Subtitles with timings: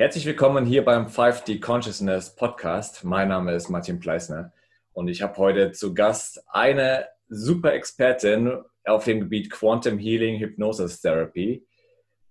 [0.00, 3.04] Herzlich willkommen hier beim 5D Consciousness Podcast.
[3.04, 4.50] Mein Name ist Martin Pleisner
[4.94, 11.02] und ich habe heute zu Gast eine super Expertin auf dem Gebiet Quantum Healing Hypnosis
[11.02, 11.66] Therapy.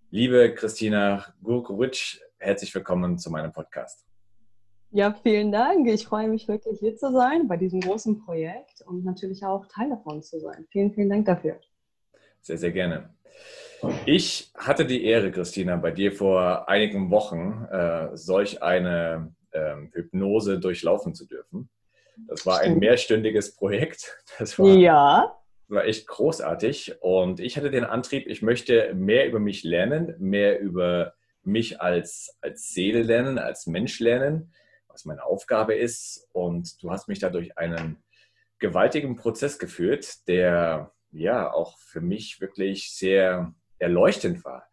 [0.09, 4.04] Liebe Christina Gurkowitsch, herzlich willkommen zu meinem Podcast.
[4.89, 5.88] Ja, vielen Dank.
[5.89, 9.91] Ich freue mich wirklich hier zu sein bei diesem großen Projekt und natürlich auch Teil
[9.91, 10.65] davon zu sein.
[10.71, 11.59] Vielen, vielen Dank dafür.
[12.41, 13.13] Sehr, sehr gerne.
[14.05, 20.59] Ich hatte die Ehre, Christina, bei dir vor einigen Wochen äh, solch eine äh, Hypnose
[20.59, 21.70] durchlaufen zu dürfen.
[22.27, 24.17] Das war ein mehrstündiges Projekt.
[24.38, 25.38] Das war, ja.
[25.67, 26.95] war echt großartig.
[27.02, 32.38] Und ich hatte den Antrieb, ich möchte mehr über mich lernen, mehr über mich als,
[32.41, 34.53] als Seele lernen, als Mensch lernen,
[34.88, 36.27] was meine Aufgabe ist.
[36.34, 38.03] Und du hast mich dadurch einen
[38.59, 44.67] gewaltigen Prozess geführt, der ja auch für mich wirklich sehr erleuchtend war.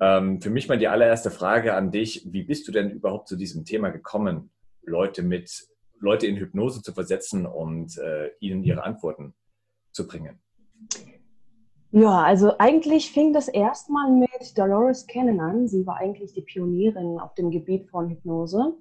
[0.00, 3.36] Ähm, für mich mal die allererste Frage an dich, wie bist du denn überhaupt zu
[3.36, 4.50] diesem Thema gekommen,
[4.82, 9.34] Leute mit Leute in Hypnose zu versetzen und äh, ihnen ihre Antworten
[9.92, 10.40] zu bringen?
[11.92, 15.68] Ja, also eigentlich fing das erstmal mit Dolores Cannon an.
[15.68, 18.76] Sie war eigentlich die Pionierin auf dem Gebiet von Hypnose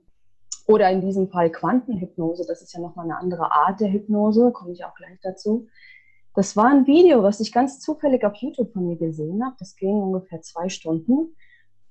[0.67, 2.45] oder in diesem Fall Quantenhypnose.
[2.47, 5.67] Das ist ja nochmal eine andere Art der Hypnose, komme ich auch gleich dazu.
[6.39, 9.57] Das war ein Video, was ich ganz zufällig auf YouTube von mir gesehen habe.
[9.59, 11.35] Das ging ungefähr zwei Stunden.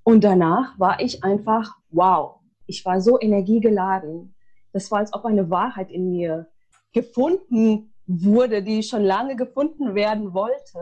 [0.05, 4.35] Und danach war ich einfach, wow, ich war so energiegeladen.
[4.73, 6.49] Das war, als ob eine Wahrheit in mir
[6.95, 10.81] gefunden wurde, die schon lange gefunden werden wollte.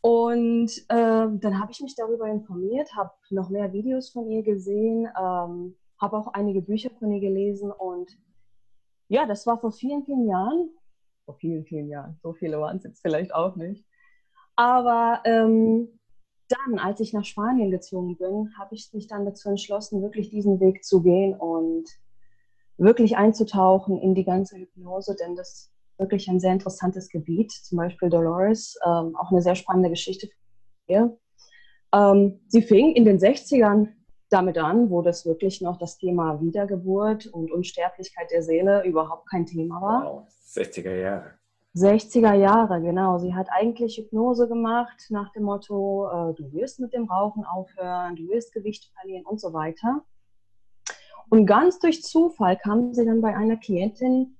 [0.00, 5.06] Und äh, dann habe ich mich darüber informiert, habe noch mehr Videos von ihr gesehen,
[5.08, 7.70] ähm, habe auch einige Bücher von ihr gelesen.
[7.70, 8.18] Und
[9.08, 10.70] ja, das war vor vielen, vielen Jahren
[11.28, 12.18] vor vielen, vielen Jahren.
[12.22, 13.84] So viele waren es jetzt vielleicht auch nicht.
[14.56, 16.00] Aber ähm,
[16.48, 20.58] dann, als ich nach Spanien gezogen bin, habe ich mich dann dazu entschlossen, wirklich diesen
[20.58, 21.84] Weg zu gehen und
[22.78, 27.52] wirklich einzutauchen in die ganze Hypnose, denn das ist wirklich ein sehr interessantes Gebiet.
[27.52, 31.18] Zum Beispiel Dolores, ähm, auch eine sehr spannende Geschichte für ihr.
[31.92, 33.88] Ähm, sie fing in den 60ern
[34.30, 39.46] damit an, wo das wirklich noch das Thema Wiedergeburt und Unsterblichkeit der Seele überhaupt kein
[39.46, 40.04] Thema war.
[40.04, 40.28] Wow.
[40.54, 41.30] 60er Jahre.
[41.76, 43.18] 60er Jahre, genau.
[43.18, 48.16] Sie hat eigentlich Hypnose gemacht nach dem Motto, äh, du wirst mit dem Rauchen aufhören,
[48.16, 50.02] du wirst Gewicht verlieren und so weiter.
[51.30, 54.38] Und ganz durch Zufall kam sie dann bei einer Klientin,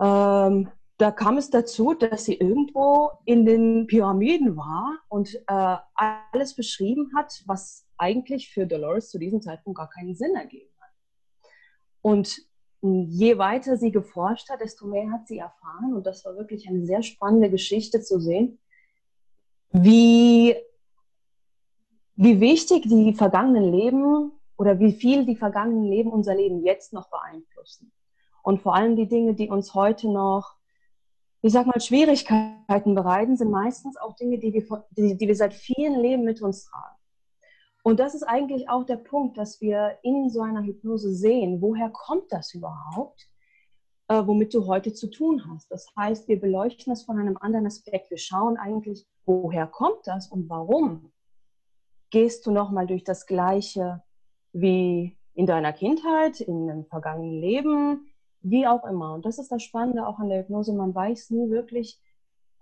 [0.00, 0.68] ähm,
[0.98, 7.12] da kam es dazu, dass sie irgendwo in den Pyramiden war und äh, alles beschrieben
[7.14, 10.92] hat, was eigentlich für Dolores zu diesem Zeitpunkt gar keinen Sinn ergeben hat.
[12.02, 12.46] Und
[12.82, 15.94] je weiter sie geforscht hat, desto mehr hat sie erfahren.
[15.94, 18.58] Und das war wirklich eine sehr spannende Geschichte zu sehen,
[19.70, 20.54] wie,
[22.14, 27.10] wie wichtig die vergangenen Leben oder wie viel die vergangenen Leben unser Leben jetzt noch
[27.10, 27.92] beeinflussen.
[28.42, 30.54] Und vor allem die Dinge, die uns heute noch,
[31.42, 35.52] ich sag mal, Schwierigkeiten bereiten, sind meistens auch Dinge, die wir, die, die wir seit
[35.52, 36.95] vielen Leben mit uns tragen.
[37.86, 41.88] Und das ist eigentlich auch der Punkt, dass wir in so einer Hypnose sehen, woher
[41.88, 43.28] kommt das überhaupt,
[44.08, 45.70] äh, womit du heute zu tun hast.
[45.70, 48.10] Das heißt, wir beleuchten es von einem anderen Aspekt.
[48.10, 51.12] Wir schauen eigentlich, woher kommt das und warum
[52.10, 54.02] gehst du nochmal durch das Gleiche
[54.52, 58.08] wie in deiner Kindheit, in einem vergangenen Leben,
[58.40, 59.14] wie auch immer.
[59.14, 60.72] Und das ist das Spannende auch an der Hypnose.
[60.72, 62.00] Man weiß nie wirklich,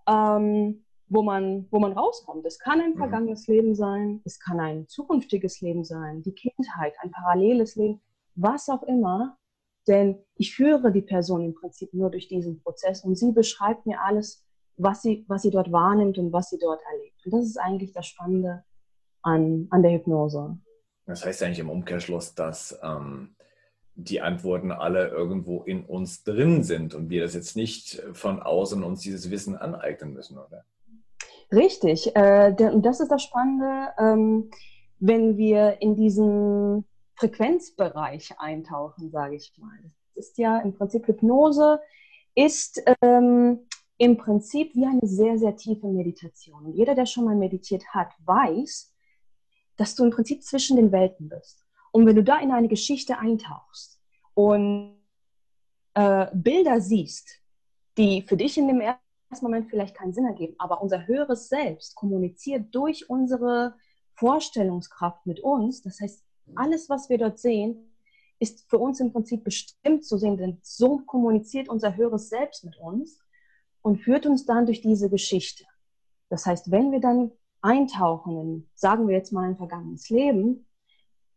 [0.06, 2.44] ähm, wo man, wo man rauskommt.
[2.46, 2.98] Es kann ein mhm.
[2.98, 3.54] vergangenes mhm.
[3.54, 8.00] Leben sein, es kann ein zukünftiges Leben sein, die Kindheit, ein paralleles Leben,
[8.34, 9.38] was auch immer.
[9.86, 14.00] Denn ich führe die Person im Prinzip nur durch diesen Prozess und sie beschreibt mir
[14.00, 14.42] alles,
[14.76, 17.20] was sie, was sie dort wahrnimmt und was sie dort erlebt.
[17.24, 18.64] Und das ist eigentlich das Spannende
[19.22, 20.58] an, an der Hypnose.
[21.06, 23.36] Das heißt eigentlich im Umkehrschluss, dass ähm,
[23.94, 28.82] die Antworten alle irgendwo in uns drin sind und wir das jetzt nicht von außen
[28.82, 30.64] uns dieses Wissen aneignen müssen, oder?
[31.52, 32.14] Richtig.
[32.14, 34.50] Äh, und das ist das Spannende, ähm,
[34.98, 36.84] wenn wir in diesen
[37.16, 39.78] Frequenzbereich eintauchen, sage ich mal.
[40.14, 41.80] Das ist ja im Prinzip Hypnose,
[42.34, 43.66] ist ähm,
[43.98, 46.66] im Prinzip wie eine sehr, sehr tiefe Meditation.
[46.66, 48.92] Und jeder, der schon mal meditiert hat, weiß,
[49.76, 51.64] dass du im Prinzip zwischen den Welten bist.
[51.92, 54.00] Und wenn du da in eine Geschichte eintauchst
[54.34, 54.96] und
[55.94, 57.40] äh, Bilder siehst,
[57.96, 59.03] die für dich in dem ersten
[59.34, 63.74] ersten Moment vielleicht keinen Sinn ergeben, aber unser höheres Selbst kommuniziert durch unsere
[64.14, 65.82] Vorstellungskraft mit uns.
[65.82, 66.22] Das heißt,
[66.54, 67.96] alles, was wir dort sehen,
[68.38, 72.76] ist für uns im Prinzip bestimmt zu sehen, denn so kommuniziert unser höheres Selbst mit
[72.78, 73.18] uns
[73.82, 75.64] und führt uns dann durch diese Geschichte.
[76.28, 80.66] Das heißt, wenn wir dann eintauchen in, sagen wir jetzt mal, ein vergangenes Leben,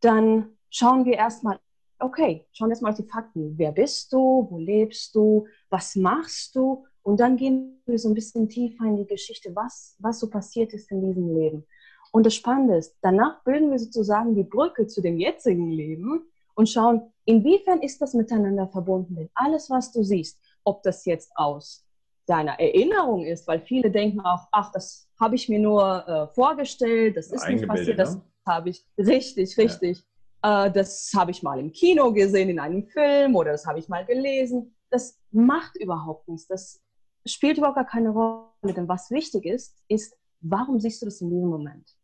[0.02, 1.60] dann schauen wir erstmal,
[1.98, 3.58] okay, schauen wir erstmal auf die Fakten.
[3.58, 4.48] Wer bist du?
[4.52, 5.48] Wo lebst du?
[5.70, 6.86] Was machst du?
[7.08, 10.74] Und dann gehen wir so ein bisschen tiefer in die Geschichte, was, was so passiert
[10.74, 11.66] ist in diesem Leben.
[12.12, 16.68] Und das Spannende ist, danach bilden wir sozusagen die Brücke zu dem jetzigen Leben und
[16.68, 19.16] schauen, inwiefern ist das miteinander verbunden.
[19.16, 21.86] Denn alles, was du siehst, ob das jetzt aus
[22.26, 27.16] deiner Erinnerung ist, weil viele denken auch, ach, das habe ich mir nur äh, vorgestellt,
[27.16, 28.22] das ist nicht passiert, das ne?
[28.46, 30.04] habe ich, richtig, richtig,
[30.44, 30.66] ja.
[30.66, 33.88] äh, das habe ich mal im Kino gesehen, in einem Film oder das habe ich
[33.88, 34.76] mal gelesen.
[34.90, 36.82] Das macht überhaupt nichts, das
[37.28, 41.30] spielt überhaupt gar keine Rolle, denn was wichtig ist, ist, warum siehst du das in
[41.30, 41.96] diesem Moment?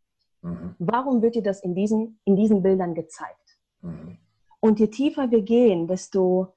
[0.42, 0.74] Mhm.
[0.78, 3.58] Warum wird dir das in diesen, in diesen Bildern gezeigt?
[3.80, 4.18] Mhm.
[4.60, 6.54] Und je tiefer wir gehen, desto,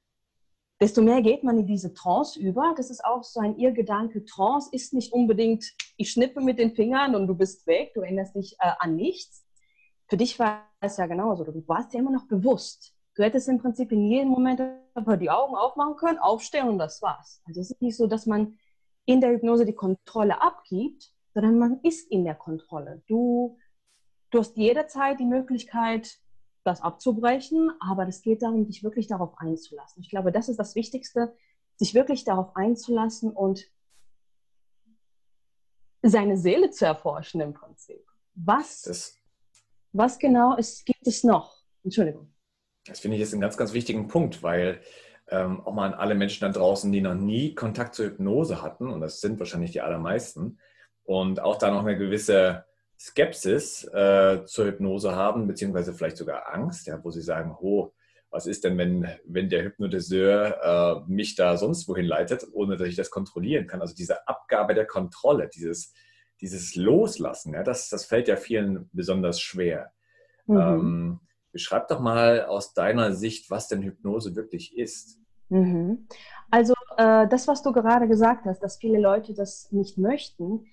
[0.80, 2.74] desto mehr geht man in diese Trance über.
[2.78, 4.24] Das ist auch so ein Irrgedanke.
[4.26, 5.66] Trance ist nicht unbedingt,
[5.98, 9.46] ich schnippe mit den Fingern und du bist weg, du erinnerst dich äh, an nichts.
[10.10, 11.44] Für dich war es ja genauso.
[11.44, 12.94] Du warst ja immer noch bewusst.
[13.18, 14.62] Du hättest im Prinzip in jedem Moment
[15.20, 17.42] die Augen aufmachen können, aufstehen und das war's.
[17.46, 18.58] Also es ist nicht so, dass man
[19.06, 23.02] in der Hypnose die Kontrolle abgibt, sondern man ist in der Kontrolle.
[23.08, 23.58] Du
[24.30, 26.20] Du hast jederzeit die Möglichkeit,
[26.64, 30.02] das abzubrechen, aber es geht darum, dich wirklich darauf einzulassen.
[30.02, 31.34] Ich glaube, das ist das Wichtigste,
[31.78, 33.66] sich wirklich darauf einzulassen und
[36.02, 38.06] seine Seele zu erforschen im Prinzip.
[38.36, 39.18] Was, das,
[39.94, 41.64] was genau ist, gibt es noch?
[41.84, 42.34] Entschuldigung.
[42.88, 44.82] Das finde ich jetzt einen ganz, ganz wichtigen Punkt, weil
[45.30, 48.90] ähm, auch mal an alle Menschen da draußen, die noch nie Kontakt zur Hypnose hatten,
[48.90, 50.60] und das sind wahrscheinlich die allermeisten,
[51.04, 52.66] und auch da noch eine gewisse
[53.00, 57.94] Skepsis äh, zur Hypnose haben, beziehungsweise vielleicht sogar Angst, ja, wo sie sagen, oh,
[58.30, 62.88] was ist denn, wenn, wenn der Hypnotiseur äh, mich da sonst wohin leitet, ohne dass
[62.88, 63.82] ich das kontrollieren kann?
[63.82, 65.94] Also diese Abgabe der Kontrolle, dieses,
[66.42, 69.94] dieses Loslassen, ja, das, das fällt ja vielen besonders schwer.
[70.46, 70.58] Mhm.
[70.58, 71.20] Ähm,
[71.58, 75.20] beschreib doch mal aus deiner Sicht, was denn Hypnose wirklich ist.
[75.50, 76.08] Mhm.
[76.52, 80.68] Also äh, das, was du gerade gesagt hast, dass viele Leute das nicht möchten,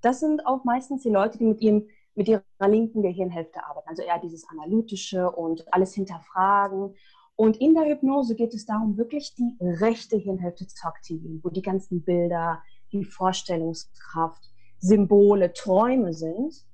[0.00, 1.86] das sind auch meistens die Leute, die mit, ihrem,
[2.16, 6.96] mit ihrer linken Gehirnhälfte arbeiten, also eher dieses Analytische und alles hinterfragen.
[7.36, 11.62] Und in der Hypnose geht es darum, wirklich die rechte Hirnhälfte zu aktivieren, wo die
[11.62, 12.60] ganzen Bilder,
[12.90, 14.42] die Vorstellungskraft,
[14.80, 16.66] Symbole, Träume sind.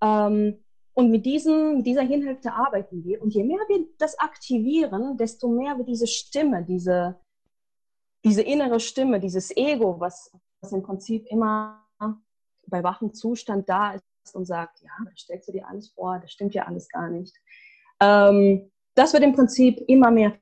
[0.00, 0.56] Ähm,
[0.94, 3.22] und mit, diesem, dieser Hirnhälfte arbeiten wir.
[3.22, 7.18] Und je mehr wir das aktivieren, desto mehr wird diese Stimme, diese,
[8.24, 10.30] diese innere Stimme, dieses Ego, was,
[10.60, 11.82] was im Prinzip immer
[12.66, 16.32] bei wachem Zustand da ist und sagt, ja, da stellst du dir alles vor, das
[16.32, 17.34] stimmt ja alles gar nicht.
[18.00, 20.38] Ähm, das wird im Prinzip immer mehr.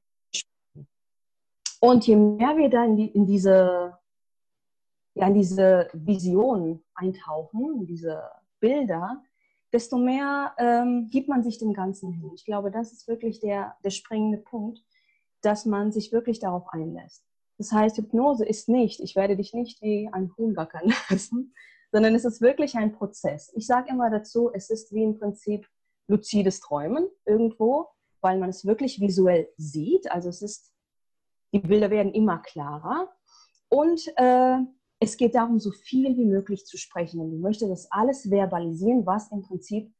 [1.80, 3.96] Und je mehr wir da in, die, in diese,
[5.14, 8.22] ja, in diese Vision eintauchen, in diese
[8.58, 9.22] Bilder,
[9.72, 12.30] desto mehr ähm, gibt man sich dem Ganzen hin.
[12.34, 14.82] Ich glaube, das ist wirklich der, der springende Punkt,
[15.42, 17.24] dass man sich wirklich darauf einlässt.
[17.58, 21.54] Das heißt, Hypnose ist nicht, ich werde dich nicht wie ein Huhn gackern lassen,
[21.92, 23.52] sondern es ist wirklich ein Prozess.
[23.54, 25.66] Ich sage immer dazu, es ist wie im Prinzip
[26.08, 27.88] luzides Träumen irgendwo,
[28.20, 30.10] weil man es wirklich visuell sieht.
[30.10, 30.72] Also es ist,
[31.52, 33.08] die Bilder werden immer klarer
[33.68, 34.56] und äh,
[35.00, 37.20] es geht darum, so viel wie möglich zu sprechen.
[37.20, 39.92] Und du möchtest das alles verbalisieren, was im Prinzip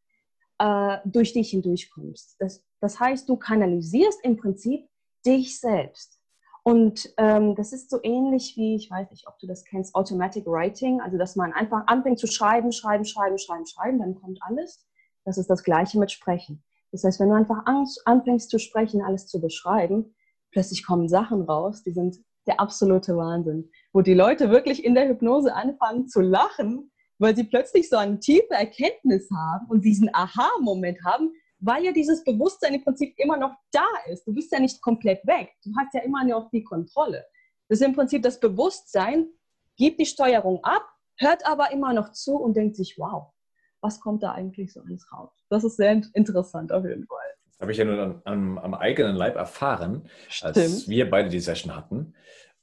[0.59, 2.37] äh, durch dich hindurchkommst.
[2.39, 4.89] Das, das heißt, du kanalisierst im Prinzip
[5.25, 6.21] dich selbst.
[6.63, 10.47] Und ähm, das ist so ähnlich wie, ich weiß nicht, ob du das kennst, Automatic
[10.47, 14.87] Writing, also dass man einfach anfängt zu schreiben, schreiben, schreiben, schreiben, schreiben, dann kommt alles.
[15.25, 16.63] Das ist das Gleiche mit Sprechen.
[16.93, 17.65] Das heißt, wenn du einfach
[18.05, 20.15] anfängst zu sprechen, alles zu beschreiben,
[20.51, 23.71] plötzlich kommen Sachen raus, die sind der absolute Wahnsinn.
[23.93, 28.19] Wo die Leute wirklich in der Hypnose anfangen zu lachen, weil sie plötzlich so eine
[28.19, 33.55] tiefe Erkenntnis haben und diesen Aha-Moment haben, weil ja dieses Bewusstsein im Prinzip immer noch
[33.71, 34.27] da ist.
[34.27, 35.51] Du bist ja nicht komplett weg.
[35.63, 37.25] Du hast ja immer noch die Kontrolle.
[37.69, 39.29] Das ist im Prinzip das Bewusstsein,
[39.77, 40.87] gibt die Steuerung ab,
[41.19, 43.33] hört aber immer noch zu und denkt sich, wow,
[43.81, 45.31] was kommt da eigentlich so alles raus?
[45.51, 47.19] Das ist sehr interessant auf jeden Fall.
[47.61, 50.57] Habe ich ja nur am, am eigenen Leib erfahren, Stimmt.
[50.57, 52.15] als wir beide die Session hatten.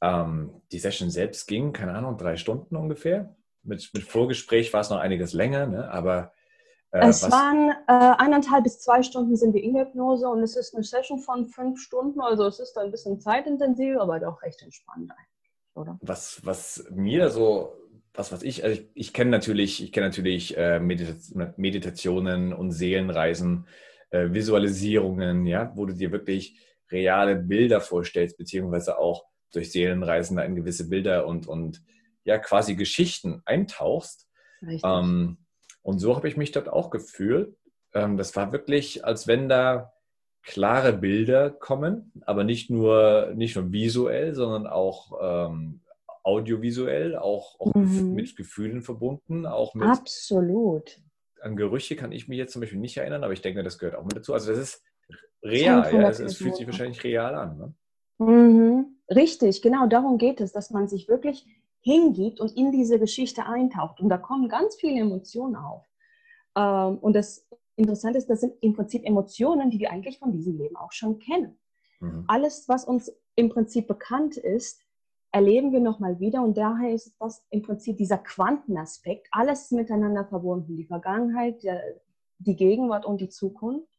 [0.02, 3.36] Ähm, die Session selbst ging, keine Ahnung, drei Stunden ungefähr.
[3.64, 5.92] Mit, mit Vorgespräch war es noch einiges länger, ne?
[5.92, 6.32] aber
[6.92, 10.74] äh, es waren äh, eineinhalb bis zwei Stunden sind wir in Hypnose und es ist
[10.74, 15.12] eine Session von fünf Stunden, also es ist ein bisschen zeitintensiv, aber doch recht entspannt
[15.12, 15.98] eigentlich, oder?
[16.02, 17.74] Was, was mir so,
[18.14, 23.68] was, was ich, also ich, ich kenne natürlich, ich kenne natürlich äh, Meditationen und Seelenreisen,
[24.10, 26.60] äh, Visualisierungen, ja, wo du dir wirklich
[26.92, 31.82] reale Bilder vorstellst, beziehungsweise auch durch Seelenreisen da in gewisse Bilder und, und
[32.24, 34.28] ja, quasi Geschichten eintauchst.
[34.62, 35.38] Ähm,
[35.82, 37.56] und so habe ich mich dort auch gefühlt.
[37.94, 39.94] ähm, das war wirklich, als wenn da
[40.44, 45.82] klare Bilder kommen, aber nicht nur, nicht nur visuell, sondern auch ähm,
[46.24, 48.14] audiovisuell, auch, auch mhm.
[48.14, 49.88] mit Gefühlen verbunden, auch mit.
[49.88, 51.02] Absolut.
[51.42, 53.96] An Gerüche kann ich mich jetzt zum Beispiel nicht erinnern, aber ich denke, das gehört
[53.96, 54.34] auch mit dazu.
[54.34, 54.84] Also das ist
[55.44, 57.58] real, ja, es, es, fühlt sich wahrscheinlich real an.
[57.58, 57.74] Ne?
[58.18, 58.98] Mhm.
[59.10, 61.46] Richtig, genau darum geht es, dass man sich wirklich
[61.80, 64.00] hingibt und in diese Geschichte eintaucht.
[64.00, 65.86] Und da kommen ganz viele Emotionen auf.
[66.56, 70.58] Ähm, und das Interessante ist, das sind im Prinzip Emotionen, die wir eigentlich von diesem
[70.58, 71.58] Leben auch schon kennen.
[72.00, 72.26] Mhm.
[72.28, 74.82] Alles, was uns im Prinzip bekannt ist,
[75.32, 76.42] erleben wir nochmal wieder.
[76.42, 80.76] Und daher ist das im Prinzip dieser Quantenaspekt, alles miteinander verbunden.
[80.78, 81.62] Die Vergangenheit,
[82.40, 83.92] die Gegenwart und die Zukunft.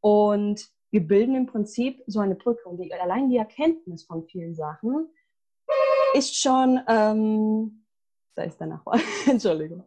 [0.00, 2.68] Und wir bilden im Prinzip so eine Brücke.
[2.68, 5.08] Und die, allein die Erkenntnis von vielen Sachen
[6.14, 7.84] ist schon, ähm,
[8.34, 9.84] da ist der Nachbar, Entschuldigung,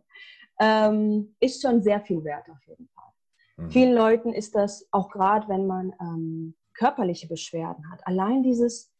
[0.59, 3.11] ähm, ist schon sehr viel wert auf jeden Fall.
[3.57, 3.71] Mhm.
[3.71, 8.90] Vielen Leuten ist das, auch gerade wenn man ähm, körperliche Beschwerden hat, allein dieses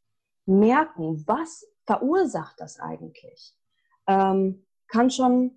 [0.45, 3.55] Merken, was verursacht das eigentlich,
[4.07, 5.51] ähm, kann schon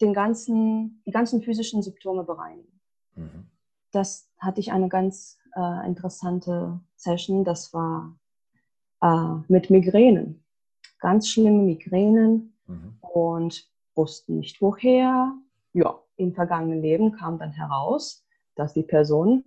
[0.00, 2.80] den ganzen, die ganzen physischen Symptome bereinigen.
[3.14, 3.50] Mhm.
[3.90, 8.16] Das hatte ich eine ganz äh, interessante Session, das war
[9.00, 10.44] äh, mit Migränen
[10.98, 12.98] ganz schlimme Migränen mhm.
[13.00, 15.32] und wussten nicht woher.
[15.72, 19.44] Ja, im vergangenen Leben kam dann heraus, dass die Person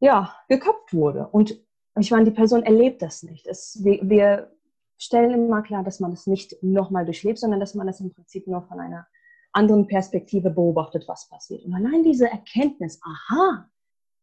[0.00, 1.28] ja geköpft wurde.
[1.28, 1.58] Und
[2.02, 3.46] ich meine, die Person erlebt das nicht.
[3.46, 4.50] Es, wir, wir
[4.98, 8.46] stellen immer klar, dass man es nicht nochmal durchlebt, sondern dass man es im Prinzip
[8.46, 9.06] nur von einer
[9.52, 11.64] anderen Perspektive beobachtet, was passiert.
[11.64, 13.68] Und allein diese Erkenntnis, aha,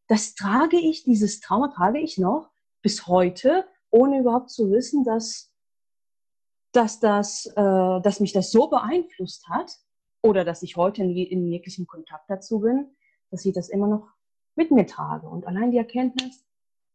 [0.08, 2.52] das trage ich, dieses Trauma trage ich noch
[2.82, 5.54] bis heute, ohne überhaupt zu wissen, dass
[6.74, 9.78] dass, das, äh, dass mich das so beeinflusst hat
[10.22, 12.88] oder dass ich heute in, in jeglichem Kontakt dazu bin,
[13.30, 14.10] dass ich das immer noch
[14.56, 15.28] mit mir trage.
[15.28, 16.43] Und allein die Erkenntnis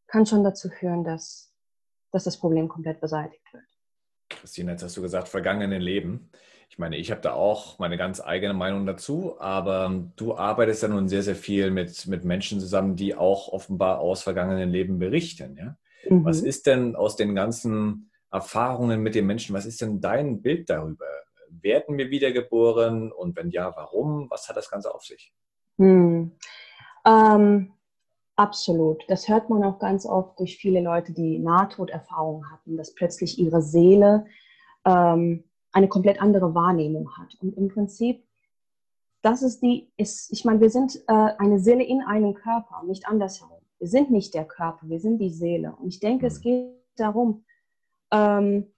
[0.09, 1.53] kann schon dazu führen, dass,
[2.11, 3.65] dass das Problem komplett beseitigt wird.
[4.29, 6.31] Christine, jetzt hast du gesagt, vergangene Leben.
[6.69, 10.89] Ich meine, ich habe da auch meine ganz eigene Meinung dazu, aber du arbeitest ja
[10.89, 15.57] nun sehr, sehr viel mit, mit Menschen zusammen, die auch offenbar aus vergangenen Leben berichten.
[15.57, 15.77] Ja?
[16.09, 16.25] Mhm.
[16.25, 19.55] Was ist denn aus den ganzen Erfahrungen mit den Menschen.
[19.55, 21.07] Was ist denn dein Bild darüber?
[21.51, 24.31] Werden wir wiedergeboren und wenn ja, warum?
[24.31, 25.33] Was hat das Ganze auf sich?
[25.79, 26.33] Hm.
[27.07, 27.73] Ähm,
[28.39, 29.05] absolut.
[29.09, 33.61] Das hört man auch ganz oft durch viele Leute, die Nahtoderfahrungen hatten, dass plötzlich ihre
[33.61, 34.27] Seele
[34.85, 37.37] ähm, eine komplett andere Wahrnehmung hat.
[37.43, 38.25] Und im Prinzip,
[39.23, 43.09] das ist die, ist, ich meine, wir sind äh, eine Seele in einem Körper, nicht
[43.09, 43.59] andersherum.
[43.81, 45.75] Wir sind nicht der Körper, wir sind die Seele.
[45.81, 46.29] Und ich denke, mhm.
[46.29, 46.43] es hm.
[46.43, 47.45] geht darum,
[48.13, 48.73] ähm,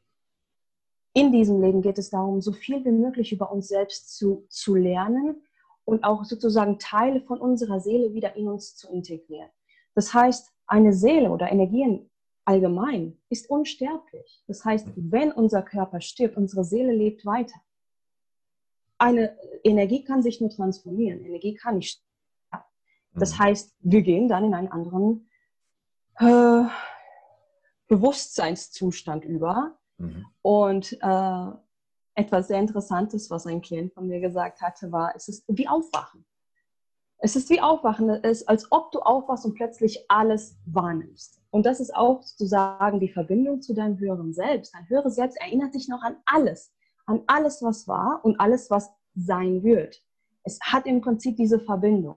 [1.12, 4.74] in diesem Leben geht es darum, so viel wie möglich über uns selbst zu, zu
[4.74, 5.42] lernen
[5.90, 9.50] und auch sozusagen Teile von unserer Seele wieder in uns zu integrieren.
[9.94, 12.08] Das heißt, eine Seele oder Energien
[12.44, 14.44] allgemein ist unsterblich.
[14.46, 17.60] Das heißt, wenn unser Körper stirbt, unsere Seele lebt weiter.
[18.98, 21.24] Eine Energie kann sich nur transformieren.
[21.24, 22.00] Energie kann nicht
[22.46, 22.64] sterben.
[23.14, 23.38] Das mhm.
[23.40, 25.28] heißt, wir gehen dann in einen anderen
[26.18, 26.68] äh,
[27.88, 29.76] Bewusstseinszustand über.
[29.98, 30.26] Mhm.
[30.42, 31.50] Und äh,
[32.20, 36.24] etwas sehr Interessantes, was ein Klient von mir gesagt hatte, war, es ist wie Aufwachen.
[37.18, 41.40] Es ist wie Aufwachen, es ist, als ob du aufwachst und plötzlich alles wahrnimmst.
[41.50, 44.74] Und das ist auch sozusagen die Verbindung zu deinem höheren Selbst.
[44.74, 46.72] Dein höheres Selbst erinnert sich noch an alles,
[47.06, 50.02] an alles, was war und alles, was sein wird.
[50.44, 52.16] Es hat im Prinzip diese Verbindung.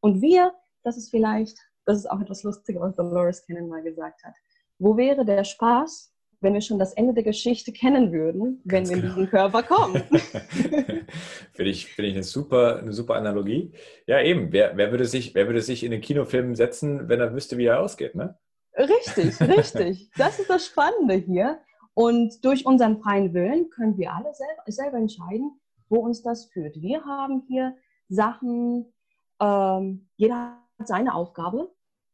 [0.00, 4.24] Und wir, das ist vielleicht, das ist auch etwas Lustiges, was Dolores Cannon mal gesagt
[4.24, 4.34] hat.
[4.78, 6.11] Wo wäre der Spaß,
[6.42, 9.08] wenn wir schon das Ende der Geschichte kennen würden, wenn Ganz wir genau.
[9.08, 10.02] in diesen Körper kommen?
[11.52, 13.72] Finde ich, find ich eine, super, eine super Analogie.
[14.06, 14.52] Ja, eben.
[14.52, 17.66] Wer, wer, würde sich, wer würde sich in den Kinofilm setzen, wenn er wüsste, wie
[17.66, 18.38] er ausgeht, ne?
[18.76, 20.10] Richtig, richtig.
[20.16, 21.60] Das ist das Spannende hier.
[21.94, 26.80] Und durch unseren freien Willen können wir alle selber, selber entscheiden, wo uns das führt.
[26.80, 27.76] Wir haben hier
[28.08, 28.92] Sachen,
[29.40, 31.70] ähm, jeder hat seine Aufgabe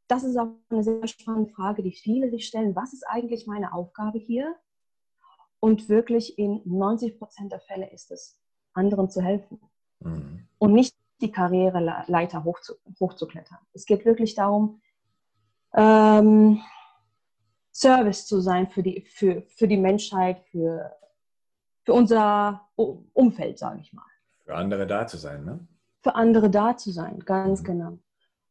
[0.09, 2.75] das ist auch eine sehr spannende Frage, die viele sich stellen.
[2.75, 4.57] Was ist eigentlich meine Aufgabe hier?
[5.61, 8.41] Und wirklich in 90 Prozent der Fälle ist es,
[8.73, 9.61] anderen zu helfen
[10.01, 10.49] mhm.
[10.59, 13.59] und nicht die Karriereleiter hochzu, hochzuklettern.
[13.73, 14.81] Es geht wirklich darum,
[15.75, 16.61] ähm,
[17.73, 20.93] Service zu sein für die, für, für die Menschheit, für,
[21.85, 24.05] für unser Umfeld, sage ich mal.
[24.45, 25.67] Für andere da zu sein, ne?
[26.03, 27.65] Für andere da zu sein, ganz mhm.
[27.65, 27.99] genau.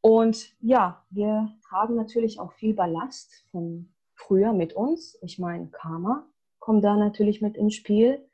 [0.08, 5.20] Und ja, wir tragen natürlich auch viel Ballast von früher mit uns.
[5.22, 6.26] Ich meine, Karma
[6.60, 8.26] kommt da natürlich mit ins Spiel.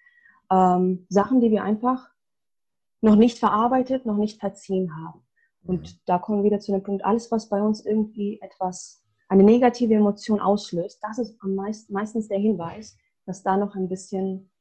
[0.51, 2.11] Ähm, Sachen, die wir einfach
[3.01, 5.23] noch nicht verarbeitet, noch nicht verziehen haben.
[5.63, 5.99] Und mhm.
[6.05, 9.95] da kommen wir wieder zu dem Punkt, alles, was bei uns irgendwie etwas, eine negative
[9.95, 14.51] Emotion auslöst, das ist am meist, meistens der Hinweis, dass da noch ein bisschen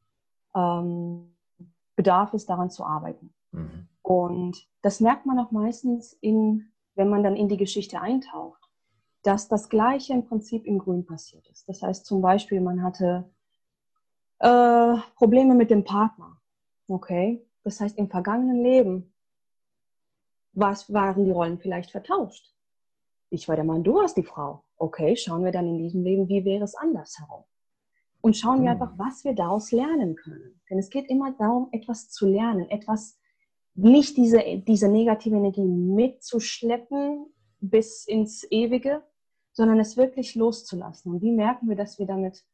[0.54, 1.35] ähm,
[1.95, 3.35] Bedarf ist, daran zu arbeiten.
[3.50, 3.87] Mhm.
[4.00, 8.61] Und das merkt man auch meistens, in, wenn man dann in die Geschichte eintaucht,
[9.22, 11.68] dass das Gleiche im Prinzip in Grün passiert ist.
[11.68, 13.30] Das heißt zum Beispiel, man hatte
[14.40, 16.37] äh, Probleme mit dem Partner.
[16.88, 19.12] Okay, das heißt im vergangenen Leben
[20.52, 22.54] was waren die Rollen vielleicht vertauscht.
[23.30, 24.64] Ich war der Mann, du warst die Frau.
[24.76, 27.44] Okay, schauen wir dann in diesem Leben, wie wäre es andersherum?
[28.20, 28.80] Und schauen wir hm.
[28.80, 30.61] einfach, was wir daraus lernen können.
[30.68, 33.18] Denn es geht immer darum, etwas zu lernen, etwas,
[33.74, 37.26] nicht diese, diese negative Energie mitzuschleppen
[37.60, 39.02] bis ins Ewige,
[39.52, 41.12] sondern es wirklich loszulassen.
[41.12, 42.44] Und wie merken wir, dass wir damit,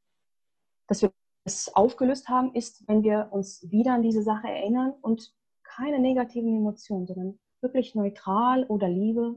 [0.87, 1.13] dass wir
[1.45, 6.57] es aufgelöst haben, ist, wenn wir uns wieder an diese Sache erinnern und keine negativen
[6.57, 9.37] Emotionen, sondern wirklich neutral oder Liebe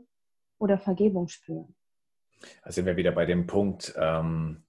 [0.58, 1.76] oder Vergebung spüren.
[2.62, 4.64] Also sind wir wieder bei dem Punkt, ähm,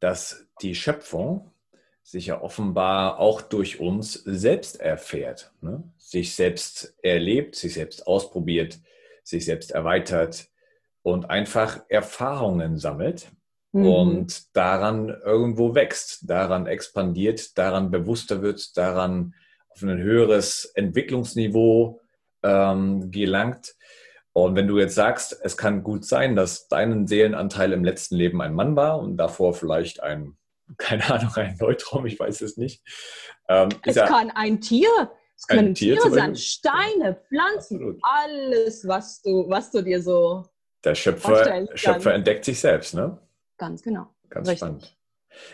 [0.00, 1.50] dass die Schöpfung
[2.06, 5.82] sich ja offenbar auch durch uns selbst erfährt, ne?
[5.98, 8.78] sich selbst erlebt, sich selbst ausprobiert,
[9.24, 10.46] sich selbst erweitert
[11.02, 13.26] und einfach Erfahrungen sammelt
[13.72, 13.86] mhm.
[13.88, 19.34] und daran irgendwo wächst, daran expandiert, daran bewusster wird, daran
[19.68, 22.00] auf ein höheres Entwicklungsniveau
[22.44, 23.74] ähm, gelangt.
[24.32, 28.40] Und wenn du jetzt sagst, es kann gut sein, dass dein Seelenanteil im letzten Leben
[28.42, 30.36] ein Mann war und davor vielleicht ein,
[30.78, 32.82] keine Ahnung, ein Neutrum, ich weiß es nicht.
[33.48, 34.90] Ähm, es ja kann ein Tier,
[35.36, 38.00] es können Tier Tiere sein, Steine, Pflanzen, Absolut.
[38.02, 40.44] alles, was du, was du dir so.
[40.84, 43.18] Der Schöpfer, Schöpfer entdeckt sich selbst, ne?
[43.58, 44.06] Ganz genau.
[44.28, 44.58] Ganz Richtig.
[44.58, 44.96] spannend.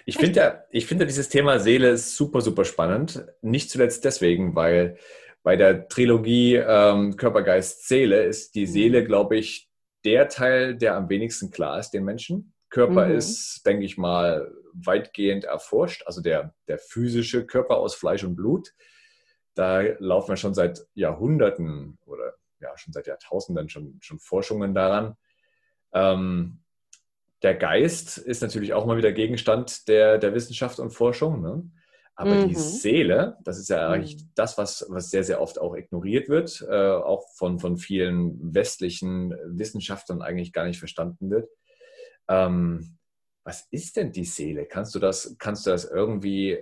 [0.04, 3.24] Ich finde ja, ich finde dieses Thema Seele super, super spannend.
[3.40, 4.98] Nicht zuletzt deswegen, weil
[5.42, 9.06] bei der Trilogie ähm, Körper, Geist, Seele ist die Seele, mhm.
[9.06, 9.68] glaube ich,
[10.04, 12.51] der Teil, der am wenigsten klar ist den Menschen.
[12.72, 13.16] Körper mhm.
[13.16, 18.72] ist, denke ich mal, weitgehend erforscht, also der, der physische Körper aus Fleisch und Blut.
[19.54, 25.16] Da laufen wir schon seit Jahrhunderten oder ja, schon seit Jahrtausenden schon, schon Forschungen daran.
[25.92, 26.60] Ähm,
[27.42, 31.42] der Geist ist natürlich auch mal wieder Gegenstand der, der Wissenschaft und Forschung.
[31.42, 31.70] Ne?
[32.14, 32.48] Aber mhm.
[32.48, 34.30] die Seele, das ist ja eigentlich mhm.
[34.34, 39.34] das, was, was sehr, sehr oft auch ignoriert wird, äh, auch von, von vielen westlichen
[39.44, 41.50] Wissenschaftlern eigentlich gar nicht verstanden wird.
[42.28, 42.98] Ähm,
[43.44, 44.66] was ist denn die Seele?
[44.66, 46.58] Kannst du das, kannst du das irgendwie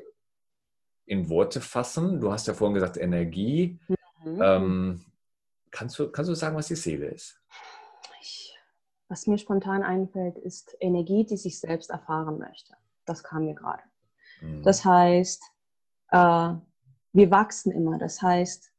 [1.07, 2.21] in Worte fassen?
[2.21, 3.79] Du hast ja vorhin gesagt Energie.
[4.25, 4.43] Mhm.
[4.43, 5.05] Ähm,
[5.71, 7.41] kannst, du, kannst du sagen, was die Seele ist?
[8.21, 8.57] Ich,
[9.09, 12.75] was mir spontan einfällt, ist Energie, die sich selbst erfahren möchte.
[13.05, 13.83] Das kam mir gerade.
[14.41, 14.63] Mhm.
[14.63, 15.43] Das heißt,
[16.11, 16.55] äh,
[17.13, 17.99] wir wachsen immer.
[17.99, 18.73] Das heißt,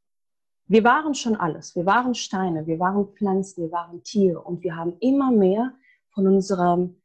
[0.66, 1.76] wir waren schon alles.
[1.76, 5.74] Wir waren Steine, wir waren Pflanzen, wir waren Tiere und wir haben immer mehr
[6.12, 6.96] von unserem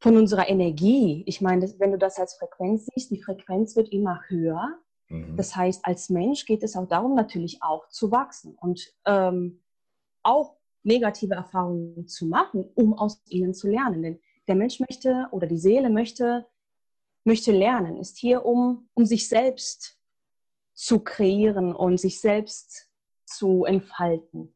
[0.00, 1.22] von unserer Energie.
[1.26, 4.78] Ich meine, wenn du das als Frequenz siehst, die Frequenz wird immer höher.
[5.08, 5.36] Mhm.
[5.36, 9.62] Das heißt, als Mensch geht es auch darum, natürlich auch zu wachsen und ähm,
[10.22, 14.02] auch negative Erfahrungen zu machen, um aus ihnen zu lernen.
[14.02, 16.46] Denn der Mensch möchte oder die Seele möchte
[17.24, 19.98] möchte lernen, ist hier, um, um sich selbst
[20.74, 22.90] zu kreieren und sich selbst
[23.24, 24.53] zu entfalten.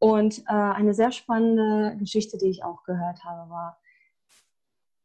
[0.00, 3.78] Und äh, eine sehr spannende Geschichte, die ich auch gehört habe, war,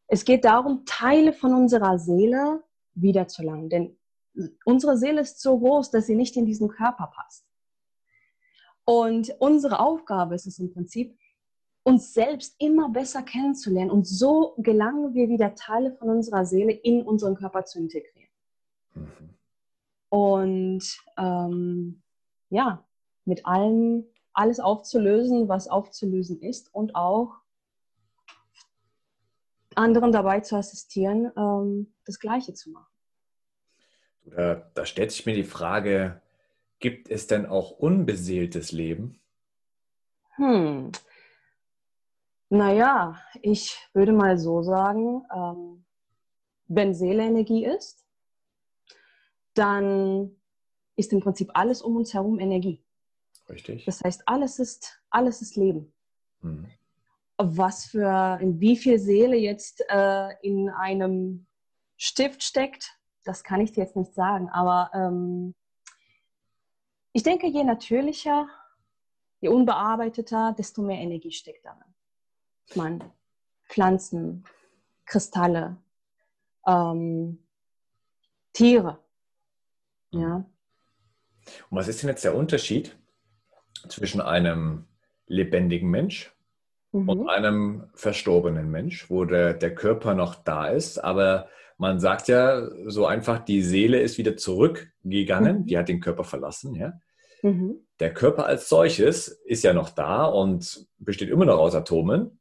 [0.08, 3.70] es geht darum, Teile von unserer Seele wiederzulangen.
[3.70, 3.98] Denn
[4.64, 7.46] unsere Seele ist so groß, dass sie nicht in diesen Körper passt.
[8.86, 11.18] Und unsere Aufgabe ist es im Prinzip,
[11.84, 13.92] uns selbst immer besser kennenzulernen.
[13.92, 18.30] Und so gelangen wir wieder Teile von unserer Seele in unseren Körper zu integrieren.
[18.94, 19.08] Mhm.
[20.10, 22.02] Und ähm,
[22.50, 22.86] ja,
[23.26, 24.06] mit allem
[24.36, 27.36] alles aufzulösen, was aufzulösen ist und auch
[29.76, 32.92] anderen dabei zu assistieren, ähm, das Gleiche zu machen.
[34.26, 36.22] Da, da stellt sich mir die Frage,
[36.80, 39.20] gibt es denn auch unbeseeltes Leben?
[40.36, 40.92] Hm,
[42.50, 45.86] naja, ich würde mal so sagen, ähm,
[46.68, 48.06] wenn Seele Energie ist,
[49.54, 50.36] dann
[50.96, 52.85] ist im Prinzip alles um uns herum Energie.
[53.50, 53.86] Richtig.
[53.86, 55.94] Das heißt, alles ist, alles ist Leben.
[56.42, 56.68] Mhm.
[57.38, 61.46] Was für, in wie viel Seele jetzt äh, in einem
[61.98, 64.50] Stift steckt, das kann ich dir jetzt nicht sagen.
[64.50, 65.54] Aber ähm,
[67.12, 68.48] ich denke, je natürlicher,
[69.42, 71.96] je unbearbeiteter, desto mehr Energie steckt darin
[72.74, 73.04] man
[73.68, 74.44] Pflanzen,
[75.06, 75.78] Kristalle,
[76.66, 77.44] ähm,
[78.54, 79.00] Tiere.
[80.12, 80.50] Ja.
[81.70, 82.98] Und was ist denn jetzt der Unterschied
[83.90, 84.86] zwischen einem
[85.28, 86.34] lebendigen Mensch
[86.92, 87.10] mhm.
[87.10, 92.70] und einem verstorbenen Mensch, wo der, der Körper noch da ist, aber man sagt ja
[92.88, 95.66] so einfach, die Seele ist wieder zurückgegangen, mhm.
[95.66, 96.94] die hat den Körper verlassen, ja.
[97.42, 97.76] Mhm.
[98.00, 102.40] Der Körper als solches ist ja noch da und besteht immer noch aus Atomen.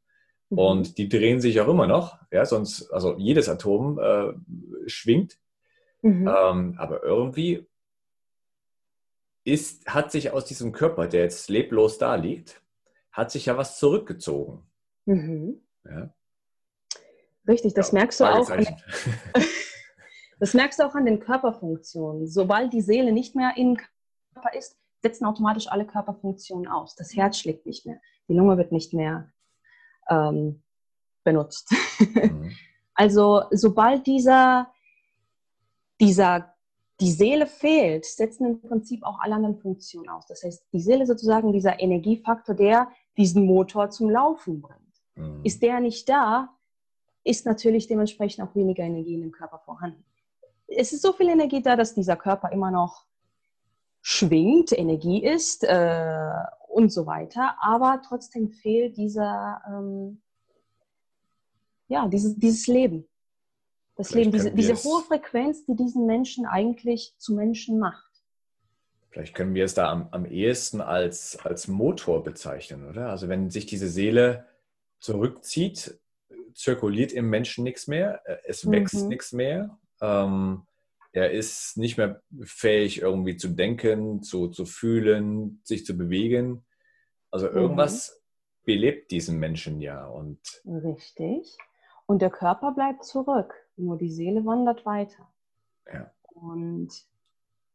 [0.49, 0.57] Mhm.
[0.57, 2.17] Und die drehen sich auch immer noch.
[2.31, 4.33] Ja, sonst, also jedes Atom äh,
[4.87, 5.37] schwingt.
[6.01, 6.27] Mhm.
[6.27, 7.65] Ähm, aber irgendwie
[9.45, 12.61] ist, hat sich aus diesem Körper, der jetzt leblos da liegt,
[13.11, 14.63] hat sich ja was zurückgezogen.
[15.05, 15.61] Mhm.
[15.85, 16.13] Ja.
[17.47, 18.49] Richtig, das ja, merkst du auch.
[18.49, 18.65] An,
[20.39, 22.27] das merkst du auch an den Körperfunktionen.
[22.27, 23.77] Sobald die Seele nicht mehr im
[24.33, 26.95] Körper ist, setzen automatisch alle Körperfunktionen aus.
[26.95, 29.31] Das Herz schlägt nicht mehr, die Lunge wird nicht mehr
[30.09, 30.63] ähm,
[31.23, 31.73] benutzt.
[32.15, 32.55] Mhm.
[32.97, 34.71] Also sobald dieser,
[35.99, 36.54] dieser,
[37.01, 40.25] die Seele fehlt, setzen im Prinzip auch alle anderen Funktionen aus.
[40.27, 44.79] Das heißt, die Seele sozusagen dieser Energiefaktor, der diesen Motor zum Laufen bringt.
[45.15, 45.41] Mhm.
[45.43, 46.55] Ist der nicht da,
[47.23, 50.03] ist natürlich dementsprechend auch weniger Energie in dem Körper vorhanden.
[50.67, 53.05] Es ist so viel Energie da, dass dieser Körper immer noch
[54.01, 56.29] schwingt, Energie ist äh,
[56.67, 60.21] und so weiter, aber trotzdem fehlt dieser, ähm,
[61.87, 63.07] ja, dieses, dieses Leben.
[63.95, 68.03] Das Vielleicht Leben, diese, diese hohe Frequenz, die diesen Menschen eigentlich zu Menschen macht.
[69.09, 73.09] Vielleicht können wir es da am, am ehesten als, als Motor bezeichnen, oder?
[73.09, 74.45] Also wenn sich diese Seele
[74.99, 75.97] zurückzieht,
[76.53, 79.07] zirkuliert im Menschen nichts mehr, äh, es wächst mhm.
[79.07, 79.77] nichts mehr.
[80.01, 80.65] Ähm,
[81.13, 86.65] er ist nicht mehr fähig, irgendwie zu denken, zu, zu fühlen, sich zu bewegen.
[87.31, 87.55] Also mhm.
[87.55, 88.65] irgendwas mhm.
[88.65, 90.05] belebt diesen Menschen ja.
[90.05, 91.55] Und Richtig.
[92.05, 95.27] Und der Körper bleibt zurück, nur die Seele wandert weiter.
[95.91, 96.11] Ja.
[96.23, 96.89] Und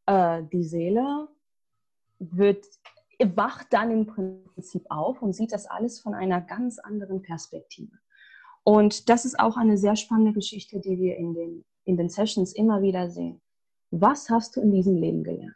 [0.07, 1.29] äh, die Seele
[2.19, 2.67] wird,
[3.35, 7.97] wacht dann im Prinzip auf und sieht das alles von einer ganz anderen Perspektive.
[8.63, 12.53] Und das ist auch eine sehr spannende Geschichte, die wir in den in den Sessions
[12.53, 13.41] immer wieder sehen.
[13.91, 15.55] Was hast du in diesem Leben gelernt?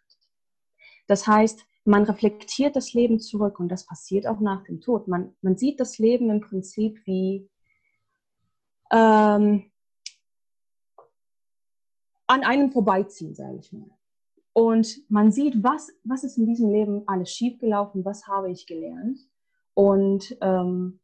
[1.06, 5.06] Das heißt, man reflektiert das Leben zurück und das passiert auch nach dem Tod.
[5.06, 7.48] Man, man sieht das Leben im Prinzip wie
[8.90, 9.70] ähm,
[12.26, 13.90] an einem vorbeiziehen, sage ich mal.
[14.52, 19.18] Und man sieht, was, was ist in diesem Leben alles schiefgelaufen, was habe ich gelernt.
[19.74, 21.00] Und ähm,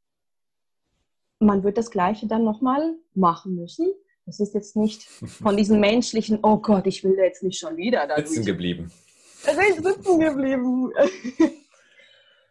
[1.41, 3.93] man wird das Gleiche dann nochmal machen müssen,
[4.27, 7.77] das ist jetzt nicht von diesem menschlichen, oh Gott, ich will da jetzt nicht schon
[7.77, 8.91] wieder da Sitzen geblieben.
[9.83, 10.93] Sitzen geblieben.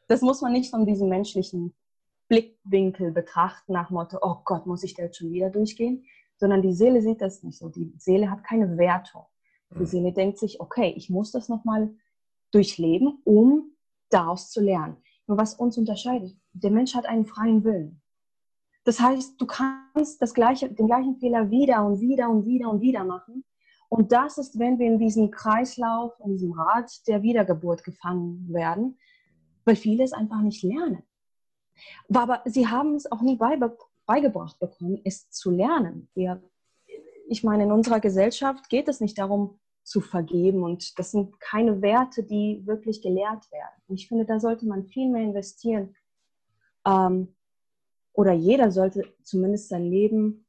[0.10, 1.76] Das muss man nicht von diesem menschlichen
[2.30, 6.04] Blickwinkel betrachten, nach Motto, oh Gott, muss ich da jetzt schon wieder durchgehen?
[6.40, 7.70] Sondern die Seele sieht das nicht so.
[7.70, 9.26] Die Seele hat keine Wertung.
[9.72, 9.86] Die mhm.
[9.86, 11.94] Seele denkt sich, okay, ich muss das nochmal
[12.52, 13.76] durchleben, um
[14.10, 14.98] daraus zu lernen.
[15.28, 18.02] Nur was uns unterscheidet, der Mensch hat einen freien Willen.
[18.84, 22.82] Das heißt, du kannst das gleiche, den gleichen Fehler wieder und wieder und wieder und
[22.82, 23.44] wieder machen.
[23.90, 28.98] Und das ist, wenn wir in diesem Kreislauf, in diesem Rad der Wiedergeburt gefangen werden,
[29.66, 31.04] weil viele es einfach nicht lernen.
[32.14, 33.40] Aber sie haben es auch nie
[34.10, 36.10] beigebracht bekommen, es zu lernen.
[36.16, 36.42] Wir,
[37.28, 41.82] ich meine, in unserer Gesellschaft geht es nicht darum, zu vergeben und das sind keine
[41.82, 43.82] Werte, die wirklich gelehrt werden.
[43.88, 45.96] Und ich finde, da sollte man viel mehr investieren,
[46.86, 47.36] ähm,
[48.14, 50.46] oder jeder sollte zumindest sein Leben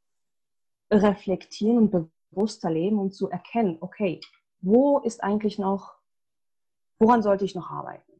[0.90, 4.20] reflektieren und bewusster leben und zu erkennen, okay,
[4.60, 5.96] wo ist eigentlich noch,
[6.98, 8.12] woran sollte ich noch arbeiten?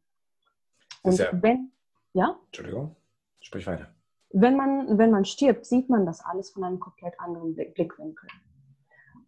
[1.03, 1.73] Und ja, wenn,
[2.13, 2.39] ja?
[2.47, 2.95] Entschuldigung,
[3.41, 3.95] sprich weiter.
[4.33, 8.29] Wenn man, wenn man stirbt, sieht man das alles von einem komplett anderen Blickwinkel.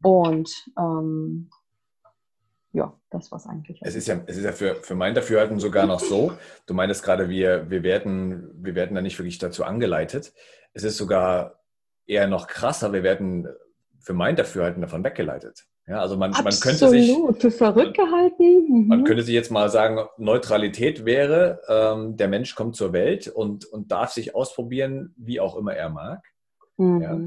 [0.02, 1.50] Und ähm,
[2.72, 3.80] ja, das war es eigentlich.
[3.82, 6.32] Es ist ja, es ist ja für, für mein Dafürhalten sogar noch so,
[6.66, 10.32] du meintest gerade, wir, wir, werden, wir werden da nicht wirklich dazu angeleitet.
[10.72, 11.60] Es ist sogar
[12.06, 13.48] eher noch krasser, wir werden
[13.98, 15.66] für mein Dafürhalten davon weggeleitet.
[15.86, 18.66] Ja, also man, man könnte sich für verrückt gehalten.
[18.68, 18.86] Mhm.
[18.88, 23.64] Man könnte sich jetzt mal sagen, Neutralität wäre, ähm, der Mensch kommt zur Welt und,
[23.64, 26.24] und darf sich ausprobieren, wie auch immer er mag.
[26.76, 27.00] Mhm.
[27.02, 27.18] Ja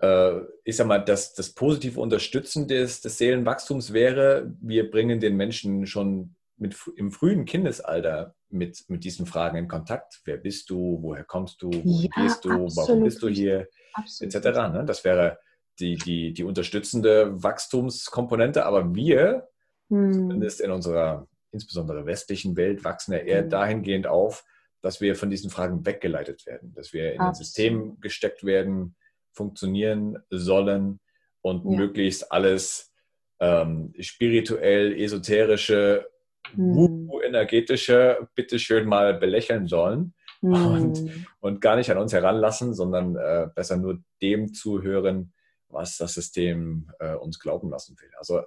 [0.00, 5.36] äh, ich sag mal, das, das positive Unterstützen des, des Seelenwachstums wäre, wir bringen den
[5.36, 10.20] Menschen schon mit, im frühen Kindesalter mit, mit diesen Fragen in Kontakt.
[10.24, 10.98] Wer bist du?
[11.00, 11.70] Woher kommst du?
[11.70, 12.50] Wohin ja, gehst du?
[12.50, 12.76] Absolut.
[12.76, 13.68] Warum bist du hier?
[13.94, 14.34] Absolut.
[14.34, 14.46] Etc.
[14.72, 14.84] Ne?
[14.86, 15.38] Das wäre
[15.80, 18.66] die, die, die unterstützende Wachstumskomponente.
[18.66, 19.48] Aber wir,
[19.88, 20.12] hm.
[20.12, 23.50] zumindest in unserer insbesondere westlichen Welt, wachsen ja eher hm.
[23.50, 24.44] dahingehend auf,
[24.82, 27.28] dass wir von diesen Fragen weggeleitet werden, dass wir in Absolut.
[27.28, 28.96] ein System gesteckt werden,
[29.32, 31.00] funktionieren sollen
[31.42, 31.76] und ja.
[31.76, 32.92] möglichst alles
[33.40, 36.08] ähm, spirituell, esoterische
[36.52, 37.10] hm.
[37.24, 40.52] energetische bitteschön mal belächeln sollen hm.
[40.52, 45.32] und, und gar nicht an uns heranlassen, sondern äh, besser nur dem zuhören,
[45.70, 48.10] was das System äh, uns glauben lassen will.
[48.18, 48.42] Also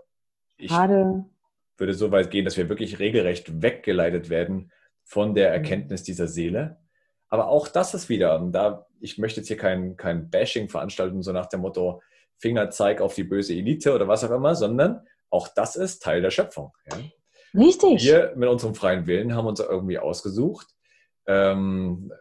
[0.57, 1.25] ich Gerade.
[1.77, 4.71] würde so weit gehen, dass wir wirklich regelrecht weggeleitet werden
[5.03, 5.53] von der hm.
[5.55, 6.77] Erkenntnis dieser Seele.
[7.29, 11.31] Aber auch das ist wieder, da ich möchte jetzt hier kein, kein Bashing veranstalten, so
[11.31, 12.01] nach dem Motto
[12.37, 16.31] Fingerzeig auf die böse Elite oder was auch immer, sondern auch das ist Teil der
[16.31, 16.71] Schöpfung.
[16.91, 16.99] Ja?
[17.59, 18.03] Richtig.
[18.03, 20.67] Wir mit unserem freien Willen haben uns irgendwie ausgesucht,
[21.25, 22.11] ähm,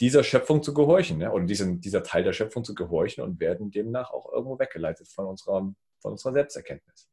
[0.00, 1.32] dieser Schöpfung zu gehorchen ja?
[1.32, 5.26] oder diesem, dieser Teil der Schöpfung zu gehorchen und werden demnach auch irgendwo weggeleitet von
[5.26, 7.08] unserer, von unserer Selbsterkenntnis.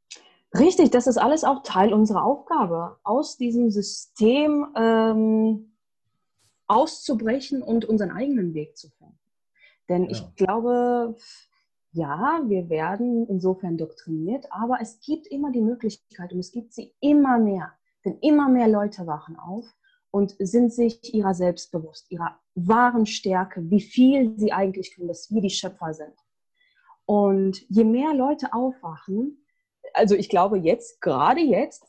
[0.58, 5.74] Richtig, das ist alles auch Teil unserer Aufgabe, aus diesem System ähm,
[6.68, 9.20] auszubrechen und unseren eigenen Weg zu finden.
[9.90, 10.12] Denn ja.
[10.12, 11.16] ich glaube,
[11.92, 16.94] ja, wir werden insofern doktriniert, aber es gibt immer die Möglichkeit und es gibt sie
[17.02, 17.74] immer mehr.
[18.06, 19.66] Denn immer mehr Leute wachen auf
[20.12, 25.32] und sind sich ihrer selbst bewusst, ihrer wahren Stärke, wie viel sie eigentlich können, dass
[25.32, 26.14] wir die Schöpfer sind.
[27.06, 29.46] Und je mehr Leute aufwachen,
[29.94, 31.86] also ich glaube jetzt, gerade jetzt,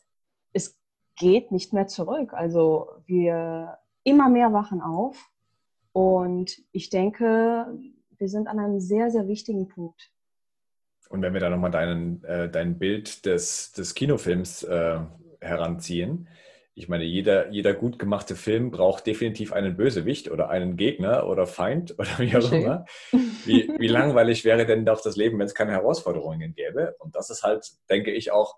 [0.53, 0.79] es
[1.15, 2.33] geht nicht mehr zurück.
[2.33, 5.31] Also wir immer mehr wachen auf
[5.91, 7.67] und ich denke,
[8.17, 10.11] wir sind an einem sehr, sehr wichtigen Punkt.
[11.09, 14.99] Und wenn wir da nochmal deinen, äh, dein Bild des, des Kinofilms äh,
[15.41, 16.27] heranziehen,
[16.75, 21.45] ich meine, jeder, jeder gut gemachte Film braucht definitiv einen Bösewicht oder einen Gegner oder
[21.45, 22.85] Feind oder wie auch immer.
[23.45, 26.95] Wie, wie langweilig wäre denn doch das Leben, wenn es keine Herausforderungen gäbe?
[26.99, 28.55] Und das ist halt, denke ich, auch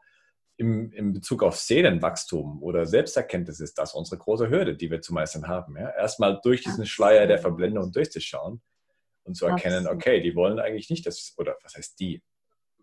[0.58, 5.14] im, im Bezug auf Seelenwachstum oder Selbsterkenntnis ist das unsere große Hürde, die wir zu
[5.14, 5.76] meistern haben.
[5.76, 5.90] Ja?
[5.90, 8.62] Erstmal durch diesen Schleier der Verblendung durchzuschauen
[9.24, 12.22] und zu erkennen, okay, die wollen eigentlich nicht, dass, oder was heißt die?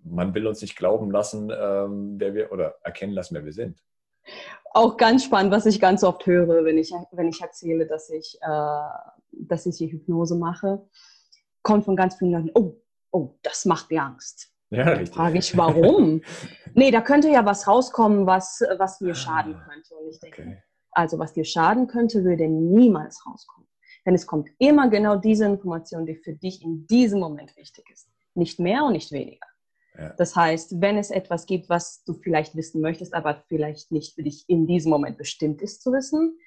[0.02, 3.80] Man will uns nicht glauben lassen, ähm, wer wir, oder erkennen lassen, wer wir sind.
[4.72, 8.38] Auch ganz spannend, was ich ganz oft höre, wenn ich, wenn ich erzähle, dass ich,
[8.40, 8.88] äh,
[9.32, 10.86] dass ich die Hypnose mache,
[11.62, 14.52] kommt von ganz vielen Leuten, oh, oh, das macht mir Angst.
[14.70, 15.14] Ja, richtig.
[15.14, 16.22] Frage ich, warum?
[16.74, 19.94] nee, da könnte ja was rauskommen, was, was mir schaden ah, könnte.
[19.94, 20.62] Und ich denke, okay.
[20.92, 23.68] also was dir schaden könnte, würde niemals rauskommen.
[24.04, 28.08] Denn es kommt immer genau diese Information, die für dich in diesem Moment wichtig ist.
[28.34, 29.46] Nicht mehr und nicht weniger.
[30.16, 34.22] Das heißt, wenn es etwas gibt, was du vielleicht wissen möchtest, aber vielleicht nicht für
[34.22, 36.38] dich in diesem Moment bestimmt ist zu wissen,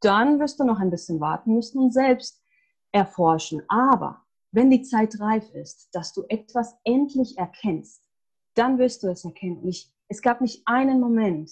[0.00, 2.42] dann wirst du noch ein bisschen warten müssen und selbst
[2.92, 3.62] erforschen.
[3.68, 8.04] Aber wenn die Zeit reif ist, dass du etwas endlich erkennst,
[8.54, 9.66] dann wirst du es erkennen.
[9.66, 11.50] Ich, es gab nicht einen Moment,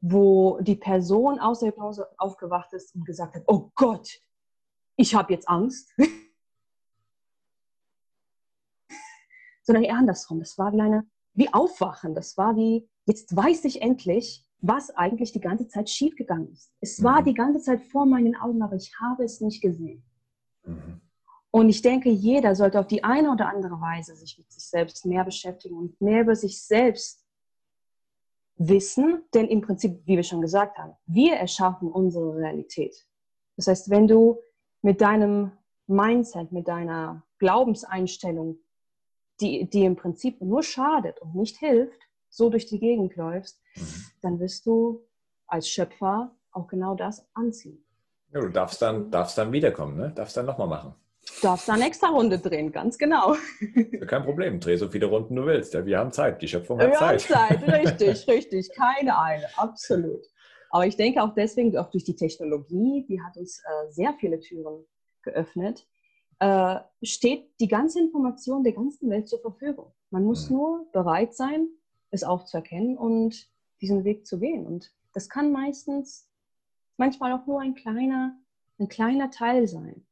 [0.00, 4.08] wo die Person aus der Hypnose aufgewacht ist und gesagt hat, oh Gott,
[4.96, 5.92] ich habe jetzt Angst.
[9.66, 10.38] Sondern eher andersrum.
[10.38, 12.14] Das war wie eine, wie Aufwachen.
[12.14, 16.72] Das war wie, jetzt weiß ich endlich, was eigentlich die ganze Zeit schiefgegangen ist.
[16.80, 17.24] Es war mhm.
[17.26, 20.02] die ganze Zeit vor meinen Augen, aber ich habe es nicht gesehen.
[20.64, 21.00] Mhm.
[21.50, 25.06] Und ich denke, jeder sollte auf die eine oder andere Weise sich mit sich selbst
[25.06, 27.24] mehr beschäftigen und mehr über sich selbst
[28.58, 33.06] wissen, denn im Prinzip, wie wir schon gesagt haben, wir erschaffen unsere Realität.
[33.56, 34.38] Das heißt, wenn du
[34.82, 35.52] mit deinem
[35.86, 38.58] Mindset, mit deiner Glaubenseinstellung,
[39.40, 44.04] die, die im Prinzip nur schadet und nicht hilft, so durch die Gegend läufst, mhm.
[44.22, 45.06] dann wirst du
[45.46, 47.84] als Schöpfer auch genau das anziehen.
[48.32, 50.12] Ja, du darfst dann, darfst dann wiederkommen, ne?
[50.14, 50.94] darfst dann nochmal machen
[51.42, 53.36] darfst da eine extra Runde drehen, ganz genau.
[54.06, 55.74] Kein Problem, dreh so viele Runden du willst.
[55.74, 57.28] Ja, wir haben Zeit, die Schöpfung hat wir Zeit.
[57.28, 58.70] Wir haben Zeit, richtig, richtig.
[58.74, 60.24] Keine Eile, absolut.
[60.70, 64.40] Aber ich denke auch deswegen, auch durch die Technologie, die hat uns äh, sehr viele
[64.40, 64.84] Türen
[65.22, 65.86] geöffnet,
[66.38, 69.92] äh, steht die ganze Information der ganzen Welt zur Verfügung.
[70.10, 70.56] Man muss mhm.
[70.56, 71.68] nur bereit sein,
[72.10, 74.66] es auch zu erkennen und diesen Weg zu gehen.
[74.66, 76.28] Und das kann meistens,
[76.96, 78.38] manchmal auch nur ein kleiner,
[78.78, 80.06] ein kleiner Teil sein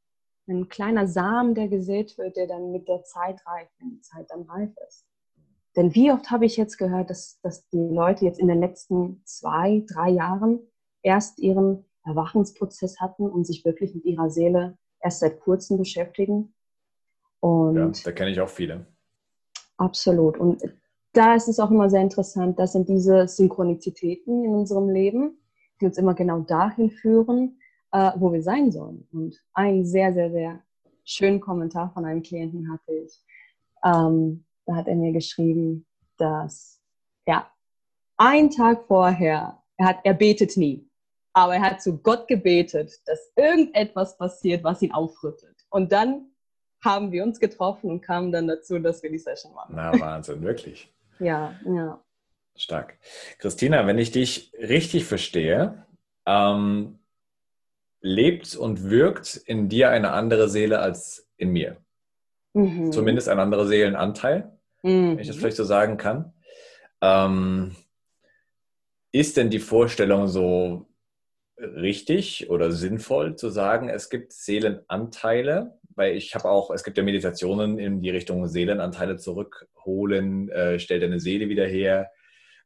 [0.47, 4.29] ein kleiner Samen, der gesät wird, der dann mit der Zeit reift, wenn die Zeit
[4.29, 5.05] dann reif ist.
[5.75, 9.21] Denn wie oft habe ich jetzt gehört, dass, dass die Leute jetzt in den letzten
[9.25, 10.59] zwei, drei Jahren
[11.01, 16.53] erst ihren Erwachungsprozess hatten und sich wirklich mit ihrer Seele erst seit kurzem beschäftigen.
[17.39, 18.87] Und ja, da kenne ich auch viele.
[19.77, 20.37] Absolut.
[20.37, 20.63] Und
[21.13, 25.37] da ist es auch immer sehr interessant, das sind diese Synchronizitäten in unserem Leben,
[25.79, 27.59] die uns immer genau dahin führen,
[27.91, 29.07] äh, wo wir sein sollen.
[29.11, 30.63] Und einen sehr, sehr, sehr
[31.03, 33.23] schönen Kommentar von einem Klienten hatte ich.
[33.83, 35.85] Ähm, da hat er mir geschrieben,
[36.17, 36.81] dass
[37.27, 37.47] ja,
[38.17, 40.89] ein Tag vorher, er, hat, er betet nie,
[41.35, 45.65] aber er hat zu Gott gebetet, dass irgendetwas passiert, was ihn aufrüttelt.
[45.69, 46.29] Und dann
[46.81, 49.73] haben wir uns getroffen und kamen dann dazu, dass wir die Session machen.
[49.75, 50.89] Na, Wahnsinn, wirklich.
[51.19, 52.01] ja, ja.
[52.55, 52.97] Stark.
[53.37, 55.85] Christina, wenn ich dich richtig verstehe,
[56.25, 56.99] ähm,
[57.99, 61.75] lebt und wirkt in dir eine andere Seele als in mir.
[62.53, 62.93] Mhm.
[62.93, 65.11] Zumindest ein anderer Seelenanteil, mhm.
[65.11, 66.31] wenn ich das vielleicht so sagen kann.
[67.01, 67.75] Ähm,
[69.11, 70.87] ist denn die Vorstellung so
[71.57, 75.79] richtig oder sinnvoll zu sagen, es gibt Seelenanteile?
[75.95, 80.99] Weil ich habe auch, es gibt ja Meditationen in die Richtung Seelenanteile zurückholen, äh, stell
[80.99, 82.11] deine Seele wieder her.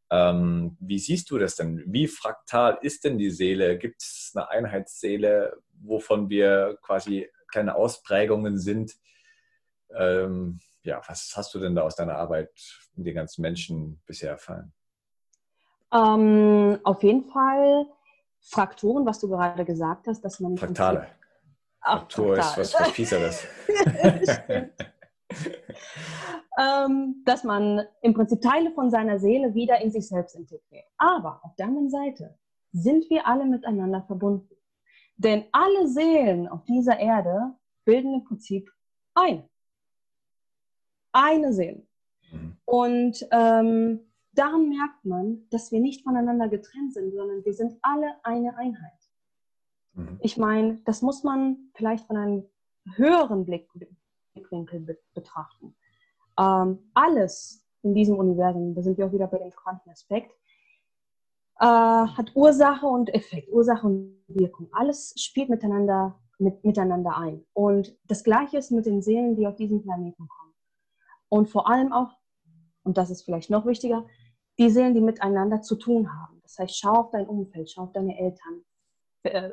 [0.10, 1.84] Ähm, wie siehst du das denn?
[1.86, 3.78] Wie fraktal ist denn die Seele?
[3.78, 8.96] Gibt es eine Einheitsseele, wovon wir quasi kleine Ausprägungen sind?
[9.96, 12.52] Ähm, ja, was hast du denn da aus deiner Arbeit
[12.96, 14.74] mit den ganzen Menschen bisher erfahren?
[15.94, 17.86] Ähm, auf jeden Fall
[18.50, 20.58] Frakturen, was du gerade gesagt hast, dass man.
[20.58, 21.08] Fraktale.
[21.82, 23.48] Ach, Fraktur ist was, was Fieseres.
[26.60, 30.86] ähm, dass man im Prinzip Teile von seiner Seele wieder in sich selbst integriert.
[30.98, 32.38] Aber auf der anderen Seite
[32.72, 34.56] sind wir alle miteinander verbunden.
[35.16, 37.54] Denn alle Seelen auf dieser Erde
[37.86, 38.72] bilden im Prinzip
[39.14, 39.48] ein.
[41.12, 41.86] Eine Seele.
[42.32, 42.58] Mhm.
[42.66, 48.14] Und ähm, daran merkt man, dass wir nicht voneinander getrennt sind, sondern wir sind alle
[48.24, 49.00] eine Einheit.
[49.94, 50.20] Mhm.
[50.22, 52.46] Ich meine, das muss man vielleicht von einem
[52.96, 55.76] höheren Blickwinkel betrachten.
[56.38, 60.32] Ähm, alles in diesem Universum, da sind wir auch wieder bei dem Quantenaspekt,
[61.60, 64.70] äh, hat Ursache und Effekt, Ursache und Wirkung.
[64.72, 67.46] Alles spielt miteinander, mit, miteinander ein.
[67.54, 70.54] Und das Gleiche ist mit den Seelen, die auf diesen Planeten kommen.
[71.28, 72.12] Und vor allem auch,
[72.90, 74.08] und das ist vielleicht noch wichtiger,
[74.58, 76.40] die Seelen, die miteinander zu tun haben.
[76.42, 78.66] Das heißt, schau auf dein Umfeld, schau auf deine Eltern,
[79.22, 79.52] äh,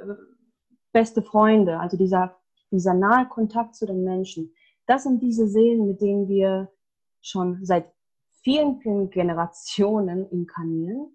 [0.90, 2.38] beste Freunde, also dieser,
[2.70, 4.54] dieser nahe Kontakt zu den Menschen.
[4.86, 6.72] Das sind diese Seelen, mit denen wir
[7.20, 7.92] schon seit
[8.40, 11.14] vielen, vielen Generationen inkarnieren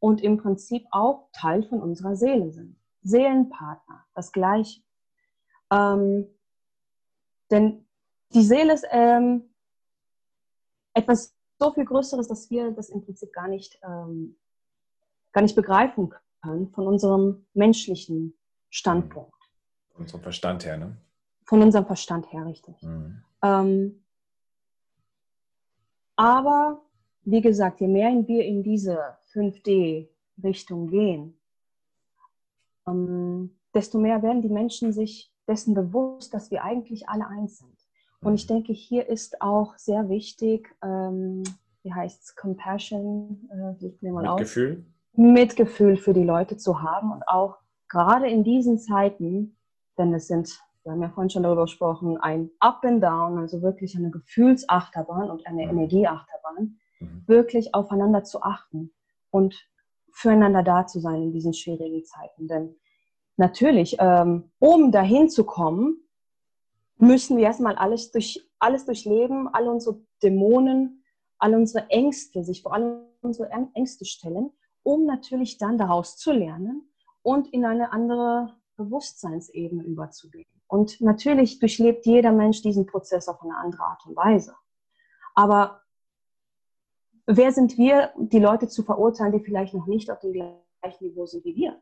[0.00, 2.76] und im Prinzip auch Teil von unserer Seele sind.
[3.04, 4.82] Seelenpartner, das Gleiche.
[5.72, 6.26] Ähm,
[7.50, 7.86] denn
[8.34, 9.48] die Seele ist ähm,
[10.94, 14.36] etwas so viel Größeres, dass wir das im Prinzip gar nicht, ähm,
[15.32, 16.12] gar nicht begreifen
[16.42, 18.34] können von unserem menschlichen
[18.70, 19.32] Standpunkt.
[19.92, 20.96] Von unserem Verstand her, ne?
[21.44, 22.82] Von unserem Verstand her, richtig.
[22.82, 23.22] Mhm.
[23.42, 24.04] Ähm,
[26.16, 26.82] aber
[27.24, 28.98] wie gesagt, je mehr wir in diese
[29.32, 31.38] 5D-Richtung gehen,
[32.86, 37.73] ähm, desto mehr werden die Menschen sich dessen bewusst, dass wir eigentlich alle eins sind.
[38.24, 41.44] Und ich denke, hier ist auch sehr wichtig, ähm,
[41.82, 44.78] wie heißt es, Compassion, äh, Mitgefühl.
[44.78, 47.58] Auf, Mitgefühl für die Leute zu haben und auch
[47.88, 49.56] gerade in diesen Zeiten,
[49.98, 53.62] denn es sind, wir haben ja vorhin schon darüber gesprochen, ein Up and Down, also
[53.62, 55.70] wirklich eine Gefühlsachterbahn und eine mhm.
[55.70, 57.22] Energieachterbahn, mhm.
[57.26, 58.92] wirklich aufeinander zu achten
[59.30, 59.54] und
[60.10, 62.48] füreinander da zu sein in diesen schwierigen Zeiten.
[62.48, 62.76] Denn
[63.36, 66.03] natürlich, ähm, um dahin zu kommen,
[66.98, 71.04] müssen wir erstmal alles, durch, alles durchleben, alle unsere Dämonen,
[71.38, 74.50] alle unsere Ängste, sich vor allem unsere Ängste stellen,
[74.82, 76.88] um natürlich dann daraus zu lernen
[77.22, 80.46] und in eine andere Bewusstseinsebene überzugehen.
[80.66, 84.54] Und natürlich durchlebt jeder Mensch diesen Prozess auf eine andere Art und Weise.
[85.34, 85.82] Aber
[87.26, 91.26] wer sind wir, die Leute zu verurteilen, die vielleicht noch nicht auf dem gleichen Niveau
[91.26, 91.80] sind wie wir?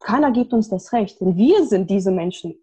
[0.00, 2.54] Keiner gibt uns das Recht, denn wir sind diese Menschen,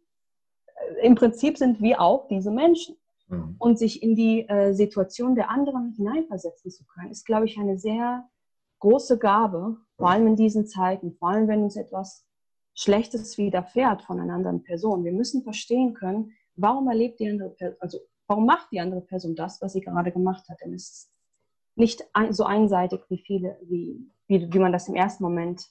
[1.01, 2.95] im Prinzip sind wir auch diese Menschen.
[3.27, 3.55] Mhm.
[3.59, 7.77] Und sich in die äh, Situation der anderen hineinversetzen zu können, ist, glaube ich, eine
[7.77, 8.27] sehr
[8.79, 12.25] große Gabe, vor allem in diesen Zeiten, vor allem wenn uns etwas
[12.73, 15.03] Schlechtes widerfährt von einer anderen Person.
[15.03, 19.35] Wir müssen verstehen können, warum erlebt die andere Person, also warum macht die andere Person
[19.35, 20.59] das, was sie gerade gemacht hat.
[20.63, 21.11] Denn es ist
[21.75, 25.69] nicht ein, so einseitig, wie viele, wie, wie, wie man das im ersten Moment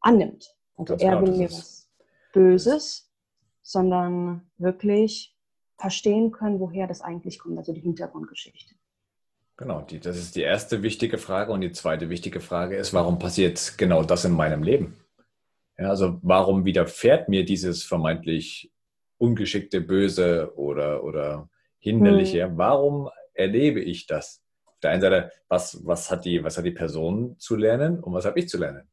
[0.00, 0.54] annimmt.
[0.76, 1.88] Also er will mir was
[2.32, 3.05] Böses
[3.66, 5.34] sondern wirklich
[5.76, 8.76] verstehen können, woher das eigentlich kommt, also die Hintergrundgeschichte.
[9.56, 11.50] Genau, die, das ist die erste wichtige Frage.
[11.50, 14.94] Und die zweite wichtige Frage ist, warum passiert genau das in meinem Leben?
[15.78, 18.70] Ja, also warum widerfährt mir dieses vermeintlich
[19.18, 21.48] ungeschickte, böse oder, oder
[21.80, 22.44] hinderliche?
[22.44, 22.56] Hm.
[22.56, 24.44] Warum erlebe ich das?
[24.64, 28.12] Auf der einen Seite, was, was, hat die, was hat die Person zu lernen und
[28.12, 28.88] was habe ich zu lernen?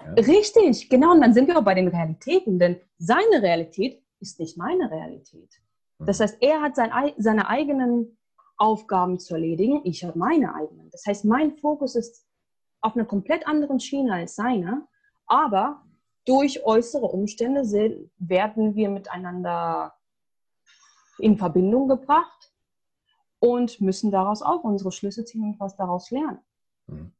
[0.00, 0.12] Ja.
[0.12, 1.12] Richtig, genau.
[1.12, 5.50] Und dann sind wir auch bei den Realitäten, denn seine Realität ist nicht meine Realität.
[5.98, 6.06] Mhm.
[6.06, 8.16] Das heißt, er hat sein, seine eigenen
[8.56, 10.90] Aufgaben zu erledigen, ich habe meine eigenen.
[10.90, 12.26] Das heißt, mein Fokus ist
[12.80, 14.86] auf einer komplett anderen Schiene als seiner,
[15.26, 15.82] aber
[16.24, 17.62] durch äußere Umstände
[18.18, 19.94] werden wir miteinander
[21.18, 22.52] in Verbindung gebracht
[23.40, 26.40] und müssen daraus auch unsere Schlüsse ziehen und was daraus lernen.
[26.86, 27.12] Mhm.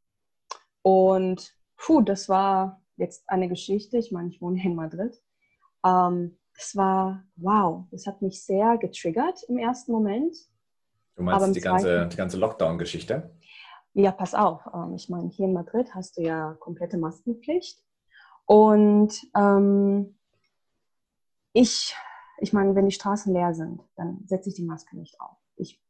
[0.83, 1.55] Und
[1.85, 3.99] puh, das war jetzt eine Geschichte.
[3.99, 5.21] Ich meine, ich wohne in Madrid.
[5.85, 10.35] Ähm, das war, wow, das hat mich sehr getriggert im ersten Moment.
[11.17, 13.31] Du meinst die ganze, die ganze Lockdown-Geschichte?
[13.93, 14.63] Ja, pass auf.
[14.73, 17.83] Ähm, ich meine, hier in Madrid hast du ja komplette Maskenpflicht.
[18.47, 20.17] Und ähm,
[21.53, 21.95] ich,
[22.39, 25.37] ich meine, wenn die Straßen leer sind, dann setze ich die Maske nicht auf.
[25.57, 25.83] Ich,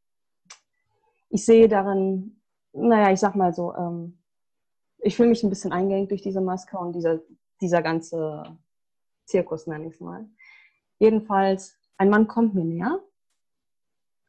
[1.30, 2.40] ich sehe darin,
[2.72, 4.18] naja, ich sag mal so, ähm,
[5.04, 7.20] ich fühle mich ein bisschen eingeengt durch diese Maske und dieser,
[7.60, 8.42] dieser ganze
[9.26, 10.26] Zirkus, nenne ich es mal.
[10.98, 13.00] Jedenfalls, ein Mann kommt mir näher,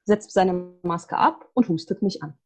[0.04, 2.38] setzt seine Maske ab und hustet mich an.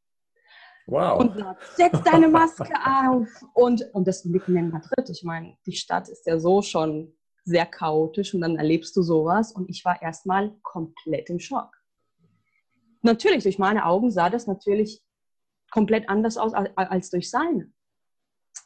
[0.85, 1.19] Wow.
[1.19, 3.27] Und sagt, setz deine Maske auf.
[3.53, 5.09] Und, und das mitten in Madrid.
[5.09, 7.13] Ich meine, die Stadt ist ja so schon
[7.45, 9.51] sehr chaotisch und dann erlebst du sowas.
[9.51, 11.71] Und ich war erstmal komplett im Schock.
[13.01, 15.03] Natürlich, durch meine Augen sah das natürlich
[15.71, 17.71] komplett anders aus als durch seine.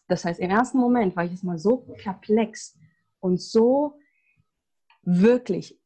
[0.07, 2.77] Das heißt, im ersten Moment war ich jetzt mal so perplex
[3.19, 3.99] und so
[5.03, 5.79] wirklich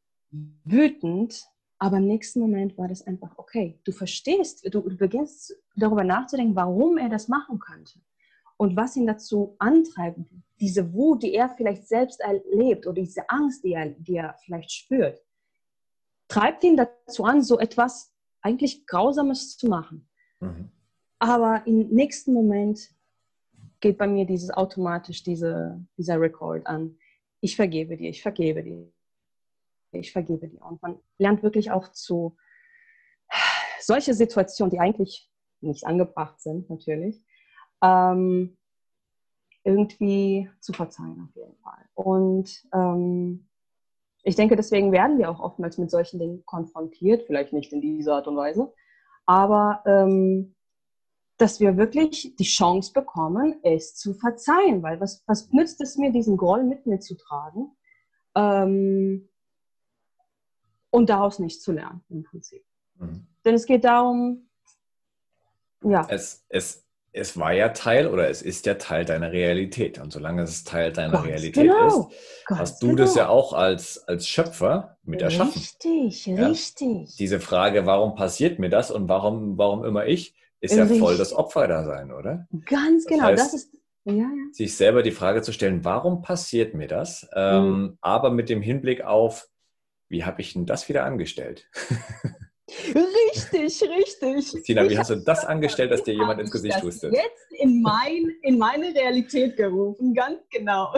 [0.64, 1.46] wütend,
[1.78, 3.80] aber im nächsten Moment war das einfach okay.
[3.84, 8.00] Du verstehst, du, du beginnst darüber nachzudenken, warum er das machen könnte
[8.56, 10.18] und was ihn dazu antreibt.
[10.60, 14.72] Diese Wut, die er vielleicht selbst erlebt oder diese Angst, die er, die er vielleicht
[14.72, 15.22] spürt,
[16.26, 20.08] treibt ihn dazu an, so etwas eigentlich Grausames zu machen.
[20.40, 20.70] Mhm.
[21.20, 22.90] Aber im nächsten Moment
[23.80, 26.98] geht bei mir dieses automatisch diese, dieser Record an.
[27.40, 28.90] Ich vergebe dir, ich vergebe dir
[29.92, 30.62] ich vergebe dir.
[30.62, 32.36] Und man lernt wirklich auch zu
[33.80, 37.22] solche Situationen, die eigentlich nicht angebracht sind, natürlich,
[37.82, 38.56] ähm,
[39.64, 41.84] irgendwie zu verzeihen auf jeden Fall.
[41.94, 43.48] Und ähm,
[44.22, 48.16] ich denke, deswegen werden wir auch oftmals mit solchen Dingen konfrontiert, vielleicht nicht in dieser
[48.16, 48.72] Art und Weise,
[49.26, 50.54] aber ähm,
[51.38, 56.12] dass wir wirklich die Chance bekommen, es zu verzeihen, weil was, was nützt es mir,
[56.12, 57.72] diesen Groll mit mir zu tragen,
[58.34, 59.28] ähm,
[60.90, 62.64] und daraus nichts zu lernen im Prinzip.
[62.96, 63.26] Mhm.
[63.44, 64.48] Denn es geht darum,
[65.82, 66.06] ja.
[66.08, 69.98] Es, es, es war ja Teil oder es ist ja Teil deiner Realität.
[69.98, 71.86] Und solange es Teil deiner Ganz Realität genau.
[71.86, 73.02] ist, Ganz hast du genau.
[73.02, 75.52] das ja auch als, als Schöpfer mit erschaffen.
[75.52, 76.46] Richtig, ja?
[76.46, 77.16] richtig.
[77.16, 81.32] Diese Frage, warum passiert mir das und warum, warum immer ich, ist ja voll das
[81.32, 82.46] Opfer da sein, oder?
[82.66, 84.28] Ganz das genau, heißt, das ist ja, ja.
[84.52, 87.28] sich selber die Frage zu stellen, warum passiert mir das?
[87.34, 87.98] Ähm, mhm.
[88.00, 89.48] aber mit dem Hinblick auf,
[90.08, 91.68] wie habe ich denn das wieder angestellt?
[92.68, 94.62] Richtig, richtig.
[94.64, 97.14] Tina, wie hast du das angestellt, dass dir jemand ins Gesicht hustet?
[97.14, 100.94] Jetzt in, mein, in meine Realität gerufen, ganz genau.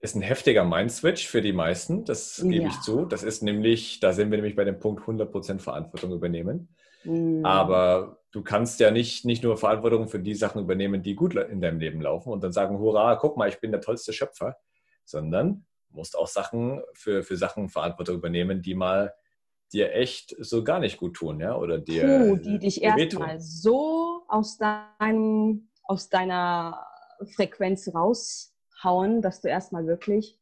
[0.00, 2.68] Ist ein heftiger Mind-Switch für die meisten, das gebe ja.
[2.68, 3.04] ich zu.
[3.04, 6.74] Das ist nämlich, da sind wir nämlich bei dem Punkt 100% Verantwortung übernehmen.
[7.04, 7.44] Mhm.
[7.44, 11.60] Aber du kannst ja nicht, nicht nur Verantwortung für die Sachen übernehmen, die gut in
[11.60, 14.56] deinem Leben laufen und dann sagen, hurra, guck mal, ich bin der tollste Schöpfer,
[15.04, 19.14] sondern musst auch Sachen für, für Sachen Verantwortung übernehmen, die mal
[19.72, 24.22] dir echt so gar nicht gut tun, ja, oder dir Puh, die dich erstmal so
[24.28, 26.86] aus deinem aus deiner
[27.34, 30.38] Frequenz raushauen, dass du erstmal wirklich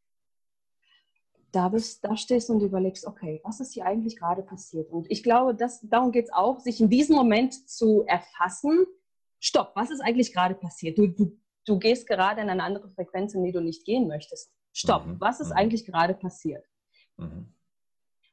[1.53, 4.91] da bist, da stehst und überlegst, okay, was ist hier eigentlich gerade passiert?
[4.91, 8.87] Und ich glaube, dass, darum geht es auch, sich in diesem Moment zu erfassen,
[9.39, 10.99] stopp, was ist eigentlich gerade passiert?
[10.99, 11.37] Du, du,
[11.67, 15.21] du gehst gerade in eine andere Frequenz, in die du nicht gehen möchtest stopp, mhm.
[15.21, 15.57] was ist mhm.
[15.57, 16.65] eigentlich gerade passiert?
[17.17, 17.53] Mhm.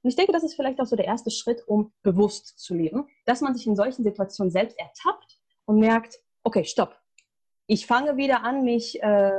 [0.03, 3.07] Und ich denke, das ist vielleicht auch so der erste Schritt, um bewusst zu leben,
[3.25, 6.97] dass man sich in solchen Situationen selbst ertappt und merkt, okay, stopp.
[7.65, 9.31] Ich fange wieder an, mich äh,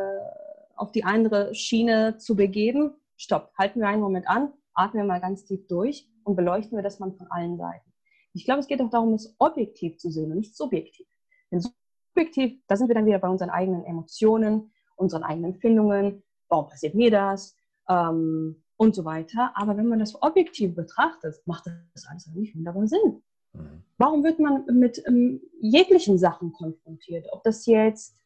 [0.76, 2.95] auf die andere Schiene zu begeben.
[3.18, 3.52] Stopp.
[3.58, 7.00] Halten wir einen Moment an, atmen wir mal ganz tief durch und beleuchten wir das
[7.00, 7.92] mal von allen Seiten.
[8.32, 11.06] Ich glaube, es geht auch darum, es objektiv zu sehen und nicht subjektiv.
[11.50, 16.68] Denn subjektiv, da sind wir dann wieder bei unseren eigenen Emotionen, unseren eigenen Empfindungen, warum
[16.68, 17.56] passiert mir das
[17.88, 19.50] ähm, und so weiter.
[19.54, 23.22] Aber wenn man das objektiv betrachtet, macht das alles eigentlich wunderbar Sinn.
[23.52, 23.82] Mhm.
[23.96, 27.26] Warum wird man mit ähm, jeglichen Sachen konfrontiert?
[27.32, 28.16] Ob das jetzt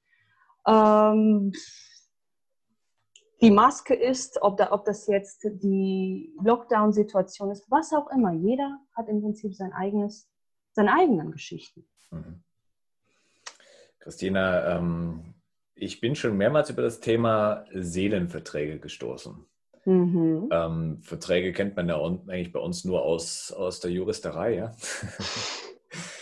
[0.66, 1.52] ähm,
[3.42, 8.32] die Maske ist, ob, da, ob das jetzt die Lockdown-Situation ist, was auch immer.
[8.32, 10.28] Jeder hat im Prinzip sein eigenes,
[10.72, 11.84] seine eigenen Geschichten.
[12.10, 12.42] Mhm.
[13.98, 15.34] Christina, ähm,
[15.74, 19.44] ich bin schon mehrmals über das Thema Seelenverträge gestoßen.
[19.84, 20.48] Mhm.
[20.52, 24.72] Ähm, Verträge kennt man ja eigentlich bei uns nur aus, aus der Juristerei, ja.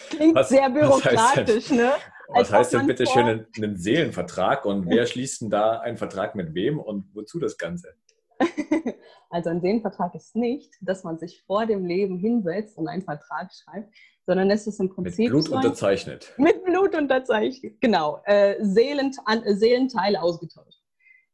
[0.09, 1.93] Klingt was, sehr bürokratisch, was ne?
[2.33, 6.35] Was heißt denn bitte schön einen, einen Seelenvertrag und wer schließt denn da einen Vertrag
[6.35, 7.95] mit wem und wozu das Ganze?
[9.31, 13.51] also ein Seelenvertrag ist nicht, dass man sich vor dem Leben hinsetzt und einen Vertrag
[13.53, 13.95] schreibt,
[14.27, 15.19] sondern es ist im Prinzip.
[15.19, 16.33] Mit Blut so ein, unterzeichnet.
[16.39, 18.23] Mit Blut unterzeichnet, genau.
[18.25, 20.81] Äh, Seelen, an, Seelenteile ausgetauscht.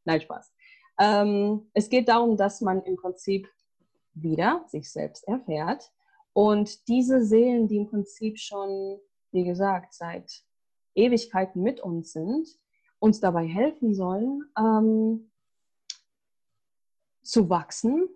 [0.05, 0.53] Nein, Spaß.
[0.99, 3.49] Ähm, es geht darum, dass man im Prinzip
[4.15, 5.93] wieder sich selbst erfährt
[6.33, 8.99] und diese Seelen, die im Prinzip schon,
[9.33, 10.43] wie gesagt, seit
[10.97, 12.49] Ewigkeiten mit uns sind,
[12.99, 15.31] uns dabei helfen sollen, ähm,
[17.23, 18.09] zu wachsen,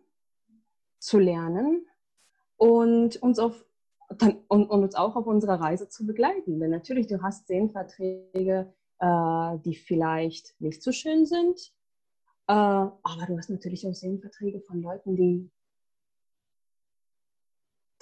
[0.98, 1.86] zu lernen
[2.56, 3.64] und uns auf
[4.18, 6.58] dann, und, und, uns auch auf unserer Reise zu begleiten.
[6.58, 11.72] Denn natürlich, du hast Sehenverträge, äh, die vielleicht nicht so schön sind,
[12.48, 15.48] äh, aber du hast natürlich auch Sehenverträge von Leuten, die,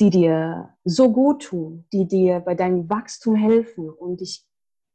[0.00, 4.47] die dir so gut tun, die dir bei deinem Wachstum helfen und dich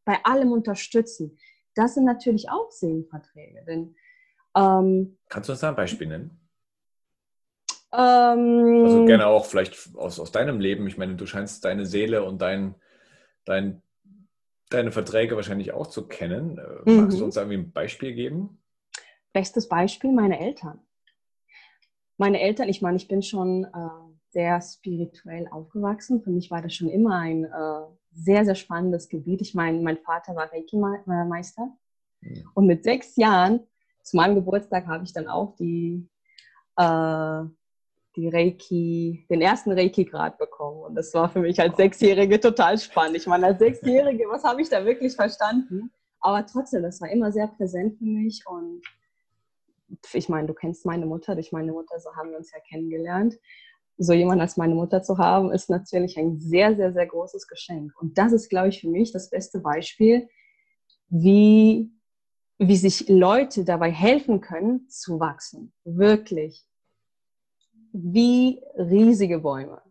[0.05, 1.37] bei allem unterstützen.
[1.75, 3.63] Das sind natürlich auch Sehenverträge.
[3.65, 3.95] Denn,
[4.55, 6.39] ähm, Kannst du uns da ein Beispiel nennen?
[7.91, 10.87] Ähm, also gerne auch vielleicht aus, aus deinem Leben.
[10.87, 12.75] Ich meine, du scheinst deine Seele und dein,
[13.45, 13.81] dein,
[14.69, 16.57] deine Verträge wahrscheinlich auch zu kennen.
[16.57, 17.01] Äh, mhm.
[17.01, 18.59] Magst du uns irgendwie ein Beispiel geben?
[19.31, 20.79] Bestes Beispiel, meine Eltern.
[22.17, 23.69] Meine Eltern, ich meine, ich bin schon äh,
[24.29, 26.21] sehr spirituell aufgewachsen.
[26.21, 27.85] Für mich war das schon immer ein äh,
[28.15, 29.41] sehr, sehr spannendes Gebiet.
[29.41, 31.69] Ich meine, mein Vater war Reiki-Meister.
[32.53, 33.61] Und mit sechs Jahren,
[34.01, 36.07] zu meinem Geburtstag, habe ich dann auch die,
[36.77, 37.43] äh,
[38.15, 40.83] die Reiki, den ersten Reiki-Grad bekommen.
[40.83, 43.17] Und das war für mich als Sechsjährige total spannend.
[43.17, 45.91] Ich meine, als Sechsjährige, was habe ich da wirklich verstanden?
[46.19, 48.43] Aber trotzdem, das war immer sehr präsent für mich.
[48.45, 48.81] Und
[50.13, 53.35] ich meine, du kennst meine Mutter, durch meine Mutter, so haben wir uns ja kennengelernt
[53.97, 57.93] so jemand als meine Mutter zu haben, ist natürlich ein sehr, sehr, sehr großes Geschenk.
[58.01, 60.27] Und das ist, glaube ich, für mich das beste Beispiel,
[61.09, 61.91] wie,
[62.57, 65.73] wie sich Leute dabei helfen können, zu wachsen.
[65.83, 66.65] Wirklich.
[67.91, 69.81] Wie riesige Bäume.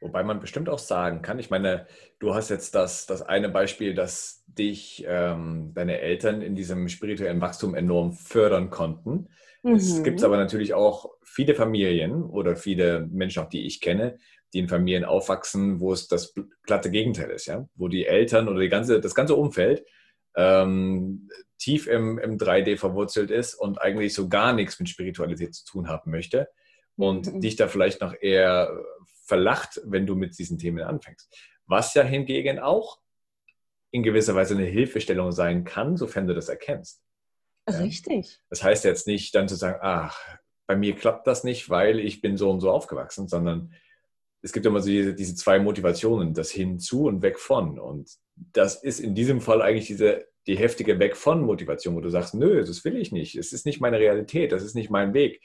[0.00, 1.86] Wobei man bestimmt auch sagen kann, ich meine,
[2.18, 7.40] du hast jetzt das, das eine Beispiel, dass dich ähm, deine Eltern in diesem spirituellen
[7.40, 9.28] Wachstum enorm fördern konnten.
[9.64, 9.76] Mhm.
[9.76, 14.18] Es gibt aber natürlich auch viele Familien oder viele Menschen, auch die ich kenne,
[14.52, 18.60] die in Familien aufwachsen, wo es das glatte Gegenteil ist, ja, wo die Eltern oder
[18.60, 19.84] die ganze, das ganze Umfeld
[20.36, 25.64] ähm, tief im, im 3D verwurzelt ist und eigentlich so gar nichts mit Spiritualität zu
[25.64, 26.48] tun haben möchte
[26.96, 27.40] und mhm.
[27.40, 28.70] dich da vielleicht noch eher
[29.26, 31.34] verlacht, wenn du mit diesen Themen anfängst.
[31.66, 32.98] Was ja hingegen auch
[33.90, 37.03] in gewisser Weise eine Hilfestellung sein kann, sofern du das erkennst.
[37.68, 38.40] Richtig.
[38.50, 40.18] Das heißt jetzt nicht dann zu sagen, ach,
[40.66, 43.72] bei mir klappt das nicht, weil ich bin so und so aufgewachsen, sondern
[44.42, 47.78] es gibt immer so diese, diese zwei Motivationen, das hinzu und weg von.
[47.78, 52.10] Und das ist in diesem Fall eigentlich diese, die heftige Weg von Motivation, wo du
[52.10, 55.14] sagst, nö, das will ich nicht, es ist nicht meine Realität, das ist nicht mein
[55.14, 55.40] Weg.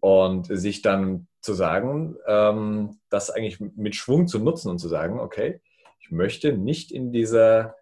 [0.00, 5.18] Und sich dann zu sagen, ähm, das eigentlich mit Schwung zu nutzen und zu sagen,
[5.18, 5.60] okay,
[6.00, 7.76] ich möchte nicht in dieser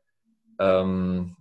[0.61, 1.37] ähm,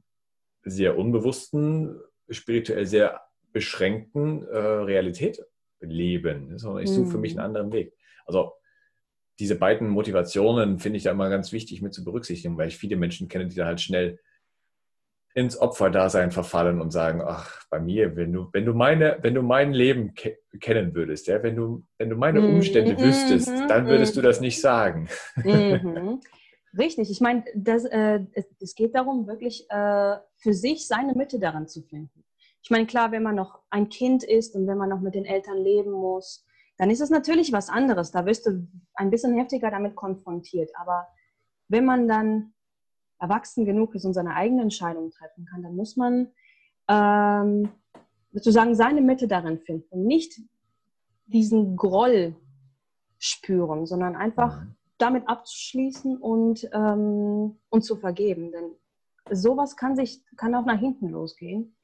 [0.63, 2.01] sehr unbewussten
[2.33, 3.21] spirituell sehr
[3.51, 5.39] beschränkten äh, Realität
[5.79, 7.45] leben, sondern ich suche für mich einen mhm.
[7.45, 7.93] anderen Weg.
[8.25, 8.53] Also
[9.39, 12.95] diese beiden Motivationen finde ich da immer ganz wichtig mit zu berücksichtigen, weil ich viele
[12.95, 14.19] Menschen kenne, die da halt schnell
[15.35, 19.41] ins Opferdasein verfallen und sagen, ach, bei mir, wenn du, wenn du meine, wenn du
[19.41, 22.55] mein Leben ke kennen würdest, ja, wenn du, wenn du meine mhm.
[22.55, 22.99] Umstände mhm.
[22.99, 25.09] wüsstest, dann würdest du das nicht sagen.
[25.35, 26.21] Mhm.
[26.77, 31.39] Richtig, ich meine, das, äh, es, es, geht darum, wirklich äh, für sich seine Mitte
[31.39, 32.22] daran zu finden.
[32.63, 35.25] Ich meine, klar, wenn man noch ein Kind ist und wenn man noch mit den
[35.25, 36.45] Eltern leben muss,
[36.77, 38.11] dann ist es natürlich was anderes.
[38.11, 40.71] Da wirst du ein bisschen heftiger damit konfrontiert.
[40.75, 41.07] Aber
[41.67, 42.53] wenn man dann
[43.19, 46.31] erwachsen genug ist und seine eigene Entscheidung treffen kann, dann muss man
[46.87, 47.69] ähm,
[48.31, 50.39] sozusagen seine Mitte darin finden und nicht
[51.25, 52.35] diesen Groll
[53.17, 54.63] spüren, sondern einfach
[54.97, 58.51] damit abzuschließen und, ähm, und zu vergeben.
[58.51, 58.71] Denn
[59.31, 61.75] sowas kann, sich, kann auch nach hinten losgehen.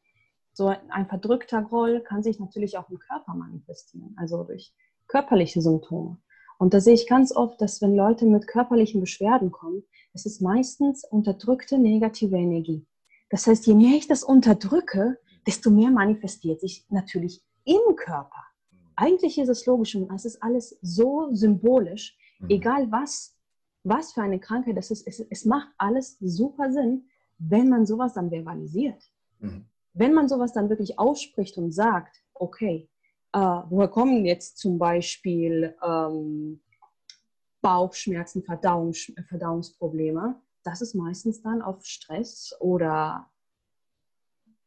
[0.60, 4.74] So ein verdrückter Groll kann sich natürlich auch im Körper manifestieren, also durch
[5.07, 6.18] körperliche Symptome.
[6.57, 9.84] Und da sehe ich ganz oft, dass wenn Leute mit körperlichen Beschwerden kommen,
[10.14, 12.86] es ist meistens unterdrückte negative Energie.
[13.30, 18.43] Das heißt, je mehr ich das unterdrücke, desto mehr manifestiert sich natürlich im Körper.
[18.97, 22.49] Eigentlich ist es logisch und es ist alles so symbolisch, Mhm.
[22.49, 23.36] Egal was,
[23.84, 28.14] was für eine Krankheit das ist, es, es macht alles super Sinn, wenn man sowas
[28.14, 29.01] dann verbalisiert.
[29.39, 29.66] Mhm.
[29.93, 32.89] Wenn man sowas dann wirklich ausspricht und sagt, okay,
[33.33, 36.61] äh, woher kommen jetzt zum Beispiel ähm,
[37.61, 40.35] Bauchschmerzen, Verdauungs Verdauungsprobleme?
[40.63, 43.29] Das ist meistens dann auf Stress oder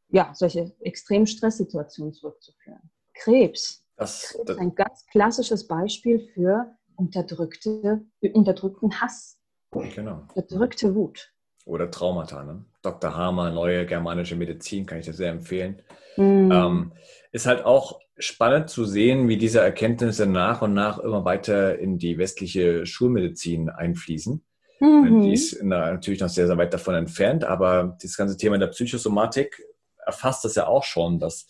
[0.09, 2.91] ja, solche extremen Stresssituationen zurückzuführen.
[3.15, 3.85] Krebs.
[3.97, 9.39] Das, das ist ein ganz klassisches Beispiel für unterdrückte, unterdrückten Hass.
[9.71, 10.23] Genau.
[10.35, 11.32] Unterdrückte Wut.
[11.65, 12.43] Oder Traumata.
[12.43, 12.65] Ne?
[12.83, 13.17] Dr.
[13.17, 15.83] Hamer, neue germanische Medizin, kann ich dir sehr empfehlen.
[16.17, 16.51] Mhm.
[16.53, 16.93] Ähm,
[17.31, 21.99] ist halt auch spannend zu sehen, wie diese Erkenntnisse nach und nach immer weiter in
[21.99, 24.43] die westliche Schulmedizin einfließen.
[24.81, 25.23] Mhm.
[25.23, 29.63] Die ist natürlich noch sehr, sehr weit davon entfernt, aber das ganze Thema der Psychosomatik
[30.05, 31.47] erfasst das ja auch schon, dass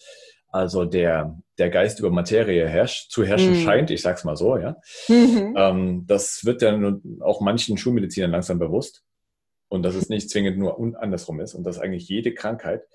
[0.49, 3.65] also der, der Geist über Materie herrscht, zu herrschen mhm.
[3.65, 4.77] scheint, ich sag's mal so, ja.
[5.09, 5.55] Mhm.
[5.57, 6.79] Ähm, das wird ja
[7.21, 9.03] auch manchen Schulmedizinern langsam bewusst
[9.73, 12.87] und dass es nicht zwingend nur andersrum ist und dass eigentlich jede Krankheit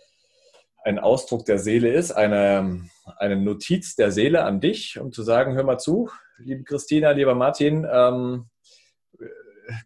[0.84, 5.56] ein Ausdruck der Seele ist, eine, eine Notiz der Seele an dich, um zu sagen,
[5.56, 6.08] hör mal zu,
[6.38, 8.46] liebe Christina, lieber Martin, ähm,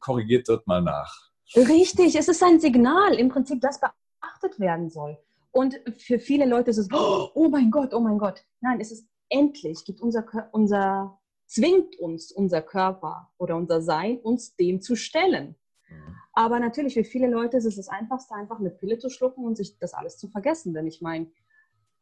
[0.02, 1.32] korrigiert dort mal nach.
[1.56, 5.18] Richtig, es ist ein Signal im Prinzip, das beachtet werden soll.
[5.52, 8.44] Und für viele Leute ist es, oh mein Gott, oh mein Gott.
[8.60, 11.18] Nein, es ist endlich, gibt unser, unser,
[11.48, 15.56] zwingt uns unser Körper oder unser Sein, uns dem zu stellen.
[15.92, 16.16] Mhm.
[16.34, 19.58] Aber natürlich, für viele Leute ist es das Einfachste, einfach eine Pille zu schlucken und
[19.58, 20.74] sich das alles zu vergessen.
[20.74, 21.28] Denn ich meine,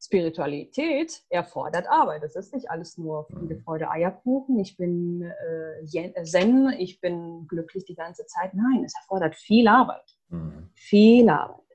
[0.02, 2.24] Spiritualität erfordert Arbeit.
[2.24, 3.64] Es ist nicht alles nur Friede, mhm.
[3.64, 4.58] Freude, Eierkuchen.
[4.60, 8.54] Ich bin äh, Zen, ich bin glücklich die ganze Zeit.
[8.54, 10.16] Nein, es erfordert viel Arbeit.
[10.30, 10.70] Mhm.
[10.74, 11.66] Viel Arbeit.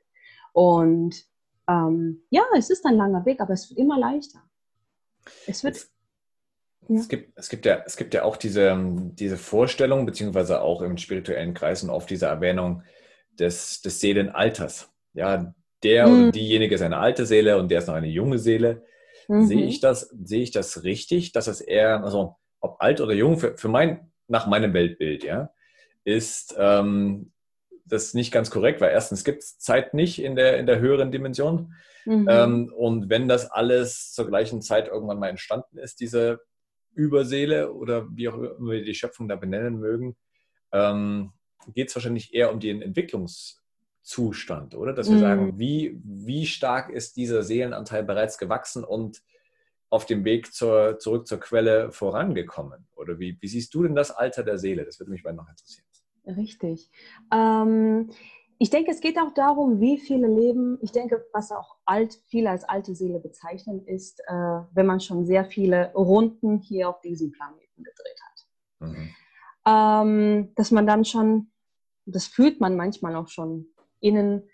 [0.53, 1.23] Und
[1.69, 4.43] ähm, ja, es ist ein langer Weg, aber es wird immer leichter.
[5.47, 5.87] Es wird.
[6.89, 7.01] Ja.
[7.01, 8.77] Es, gibt, es, gibt ja, es gibt ja auch diese,
[9.15, 12.83] diese Vorstellung, beziehungsweise auch im spirituellen Kreisen oft diese Erwähnung
[13.39, 14.91] des, des Seelenalters.
[15.15, 16.15] Ja, der mhm.
[16.15, 18.83] oder diejenige ist eine alte Seele und der ist noch eine junge Seele.
[19.29, 19.47] Mhm.
[19.47, 23.39] Sehe ich das, sehe ich das richtig, dass es eher, also ob alt oder jung,
[23.39, 25.51] für, für mein, nach meinem Weltbild, ja,
[26.05, 27.33] ist ähm,
[27.85, 31.13] das nicht ganz korrekt, weil erstens gibt es Zeit nicht in der, in der höheren
[31.13, 31.75] Dimension.
[32.07, 32.27] Mhm.
[32.31, 36.41] Ähm, und wenn das alles zur gleichen Zeit irgendwann mal entstanden ist, diese
[36.95, 40.17] Überseele oder wie auch immer wir die Schöpfung da benennen mögen,
[40.73, 41.33] ähm,
[41.73, 44.93] geht es wahrscheinlich eher um den Entwicklungszustand, oder?
[44.93, 45.21] Dass wir mhm.
[45.21, 49.23] sagen, wie, wie stark ist dieser Seelenanteil bereits gewachsen und
[49.91, 52.87] auf dem Weg zur, zurück zur Quelle vorangekommen?
[52.97, 54.85] Oder wie, wie siehst du denn das Alter der Seele?
[54.85, 55.87] Das würde mich mal noch interessieren.
[56.27, 56.91] Richtig.
[57.33, 58.11] Ähm,
[58.59, 62.51] ich denke, es geht auch darum, wie viele Leben, ich denke, was auch alt, viele
[62.51, 67.33] als alte Seele bezeichnen, ist, äh, wenn man schon sehr viele Runden hier auf diesem
[67.33, 68.89] Planeten gedreht hat.
[68.89, 69.15] Mhm.
[69.67, 71.51] Ähm, dass man dann schon,
[72.07, 73.67] das fühlt man manchmal auch schon
[74.01, 74.49] innen,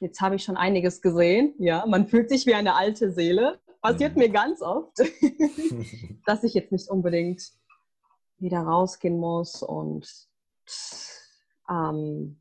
[0.00, 3.58] jetzt habe ich schon einiges gesehen, ja, man fühlt sich wie eine alte Seele.
[3.80, 4.22] Passiert mhm.
[4.22, 4.98] mir ganz oft,
[6.26, 7.42] dass ich jetzt nicht unbedingt
[8.38, 10.06] wieder rausgehen muss und
[11.68, 12.40] ähm,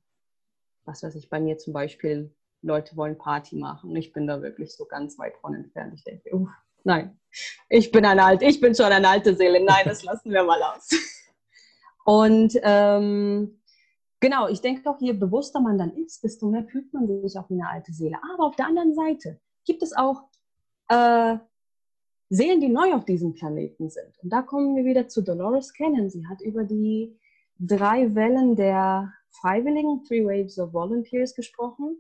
[0.86, 3.96] was weiß ich, bei mir zum Beispiel, Leute wollen Party machen.
[3.96, 5.94] Ich bin da wirklich so ganz weit von entfernt.
[5.96, 6.50] Ich denke, uff,
[6.84, 7.20] nein,
[7.70, 9.64] ich bin eine alte, ich bin schon eine alte Seele.
[9.64, 10.90] Nein, das lassen wir mal aus.
[12.06, 13.60] Und ähm,
[14.20, 17.50] genau, ich denke auch, je bewusster man dann ist, desto mehr fühlt man sich auch
[17.50, 18.18] wie eine alte Seele.
[18.34, 20.24] Aber auf der anderen Seite gibt es auch
[20.90, 21.38] äh,
[22.30, 24.18] Seelen, die neu auf diesem Planeten sind.
[24.22, 26.10] Und da kommen wir wieder zu Dolores Cannon.
[26.10, 27.18] Sie hat über die
[27.60, 31.98] drei Wellen der Freiwilligen, Three Waves of Volunteers, gesprochen.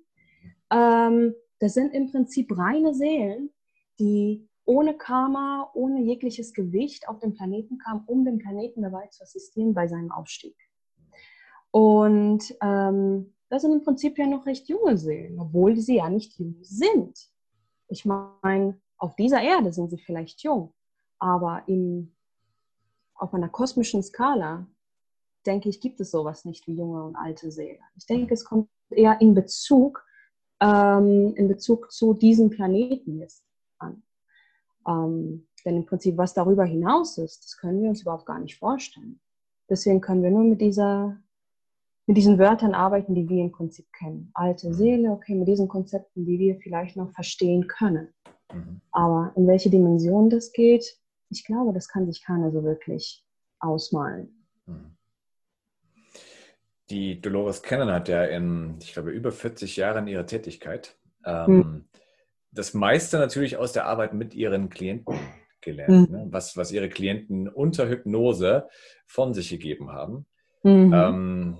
[0.71, 3.51] Ähm, das sind im Prinzip reine Seelen,
[3.99, 9.23] die ohne Karma, ohne jegliches Gewicht auf den Planeten kamen, um dem Planeten dabei zu
[9.23, 10.55] assistieren bei seinem Aufstieg.
[11.71, 16.37] Und ähm, das sind im Prinzip ja noch recht junge Seelen, obwohl sie ja nicht
[16.39, 17.17] jung sind.
[17.87, 20.73] Ich meine, auf dieser Erde sind sie vielleicht jung,
[21.19, 22.15] aber in,
[23.13, 24.67] auf einer kosmischen Skala
[25.45, 27.79] denke ich, gibt es sowas nicht wie junge und alte Seele.
[27.95, 30.05] Ich denke, es kommt eher in Bezug,
[30.59, 33.43] ähm, in Bezug zu diesem Planeten jetzt
[33.77, 34.03] an.
[34.87, 38.57] Ähm, denn im Prinzip, was darüber hinaus ist, das können wir uns überhaupt gar nicht
[38.57, 39.19] vorstellen.
[39.69, 41.17] Deswegen können wir nur mit, dieser,
[42.05, 44.29] mit diesen Wörtern arbeiten, die wir im Prinzip kennen.
[44.35, 48.09] Alte Seele, okay, mit diesen Konzepten, die wir vielleicht noch verstehen können.
[48.53, 48.81] Mhm.
[48.91, 53.25] Aber in welche Dimension das geht, ich glaube, das kann sich keiner so wirklich
[53.59, 54.45] ausmalen.
[54.67, 54.94] Mhm.
[56.89, 61.85] Die Dolores Cannon hat ja in, ich glaube, über 40 Jahren ihrer Tätigkeit ähm, mhm.
[62.51, 65.17] das meiste natürlich aus der Arbeit mit ihren Klienten
[65.61, 66.15] gelernt, mhm.
[66.15, 66.27] ne?
[66.29, 68.67] was, was ihre Klienten unter Hypnose
[69.07, 70.25] von sich gegeben haben.
[70.63, 70.93] Mhm.
[70.93, 71.57] Ähm,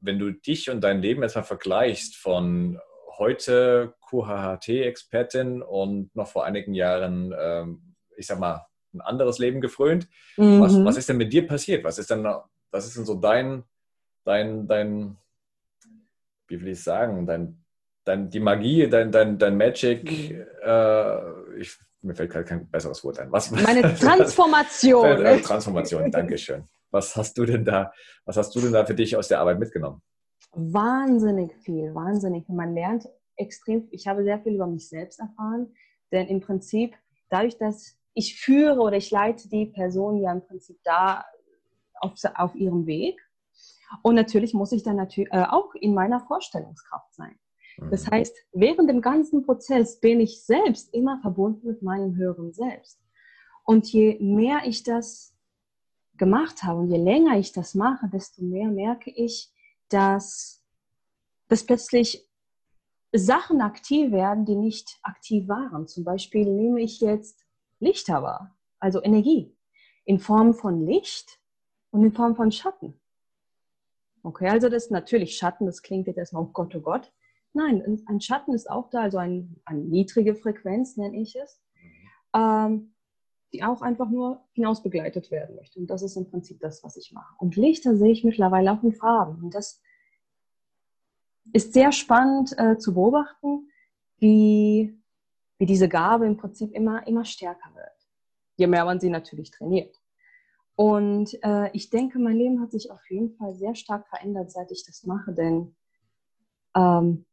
[0.00, 2.80] wenn du dich und dein Leben erstmal vergleichst von
[3.18, 10.08] heute QHHT-Expertin und noch vor einigen Jahren, ähm, ich sag mal, ein anderes Leben gefrönt,
[10.36, 10.84] was, mhm.
[10.84, 11.84] was ist denn mit dir passiert?
[11.84, 12.26] Was ist denn,
[12.70, 13.64] was ist denn so dein
[14.24, 15.16] dein, dein,
[16.48, 17.62] wie will ich sagen, dein
[18.04, 20.46] dein, die Magie, dein, dein, dein Magic, mhm.
[20.62, 23.30] äh, ich, mir fällt gerade kein besseres Wort ein.
[23.30, 25.06] Was, Meine Transformation.
[25.06, 26.64] äh, Transformation, Dankeschön.
[26.90, 27.92] Was hast du denn da,
[28.24, 30.02] was hast du denn da für dich aus der Arbeit mitgenommen?
[30.52, 32.46] Wahnsinnig viel, wahnsinnig.
[32.48, 35.74] Man lernt extrem, ich habe sehr viel über mich selbst erfahren,
[36.10, 36.94] denn im Prinzip,
[37.30, 41.24] dadurch, dass ich führe oder ich leite die Person ja im Prinzip da
[42.00, 43.18] auf, auf ihrem Weg.
[44.00, 47.38] Und natürlich muss ich dann natürlich äh, auch in meiner Vorstellungskraft sein.
[47.90, 48.10] Das mhm.
[48.10, 53.00] heißt, während dem ganzen Prozess bin ich selbst immer verbunden mit meinem höheren Selbst.
[53.64, 55.34] Und je mehr ich das
[56.16, 59.50] gemacht habe und je länger ich das mache, desto mehr merke ich,
[59.88, 60.64] dass,
[61.48, 62.28] dass plötzlich
[63.12, 65.86] Sachen aktiv werden, die nicht aktiv waren.
[65.86, 67.44] Zum Beispiel nehme ich jetzt
[67.78, 69.54] Lichter wahr, also Energie,
[70.04, 71.40] in Form von Licht
[71.90, 72.98] und in Form von Schatten.
[74.22, 77.12] Okay, also das ist natürlich Schatten, das klingt jetzt erstmal, oh Gott, oh Gott.
[77.54, 81.60] Nein, ein Schatten ist auch da, also ein, eine niedrige Frequenz nenne ich es,
[82.34, 82.94] ähm,
[83.52, 85.78] die auch einfach nur hinaus begleitet werden möchte.
[85.78, 87.34] Und das ist im Prinzip das, was ich mache.
[87.38, 89.42] Und Lichter sehe ich mittlerweile auch in Farben.
[89.42, 89.82] Und das
[91.52, 93.68] ist sehr spannend äh, zu beobachten,
[94.18, 94.98] wie,
[95.58, 98.08] wie diese Gabe im Prinzip immer, immer stärker wird.
[98.56, 100.01] Je mehr man sie natürlich trainiert.
[100.82, 104.72] Und äh, ich denke, mein Leben hat sich auf jeden Fall sehr stark verändert, seit
[104.72, 105.76] ich das mache, denn
[106.74, 107.24] ähm,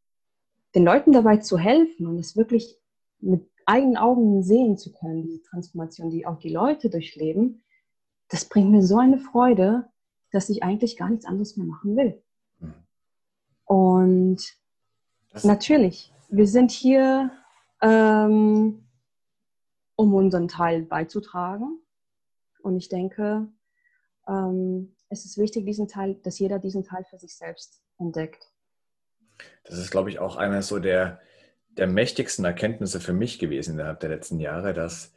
[0.75, 2.77] den Leuten dabei zu helfen und es wirklich
[3.21, 7.63] mit eigenen Augen sehen zu können, diese Transformation, die auch die Leute durchleben,
[8.27, 9.89] das bringt mir so eine Freude,
[10.31, 12.21] dass ich eigentlich gar nichts anderes mehr machen will.
[12.59, 12.73] Mhm.
[13.65, 14.57] Und
[15.33, 17.31] das natürlich, wir sind hier,
[17.81, 18.83] ähm,
[19.95, 21.79] um unseren Teil beizutragen.
[22.61, 23.47] Und ich denke,
[24.27, 28.51] ähm, es ist wichtig, diesen Teil, dass jeder diesen Teil für sich selbst entdeckt.
[29.63, 31.19] Das ist, glaube ich, auch einer so der,
[31.77, 35.13] der mächtigsten Erkenntnisse für mich gewesen innerhalb der letzten Jahre, dass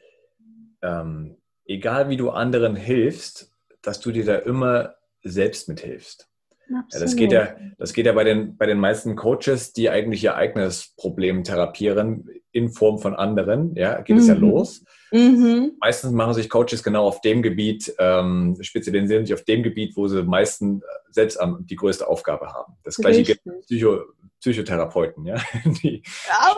[0.82, 6.28] ähm, egal wie du anderen hilfst, dass du dir da immer selbst mithilfst.
[6.69, 10.25] Ja, das geht ja, das geht ja bei, den, bei den meisten Coaches, die eigentlich
[10.25, 14.41] ihr eigenes Problem therapieren in Form von anderen, ja, geht es ja mhm.
[14.41, 14.85] los.
[15.11, 15.73] Mhm.
[15.81, 20.09] Meistens machen sich Coaches genau auf dem Gebiet, ähm, spezialisieren sich auf dem Gebiet, wo
[20.09, 22.75] sie meistens selbst die größte Aufgabe haben.
[22.85, 24.01] Das gleiche gilt für Psycho,
[24.41, 25.37] Psychotherapeuten, ja.
[25.83, 26.03] Die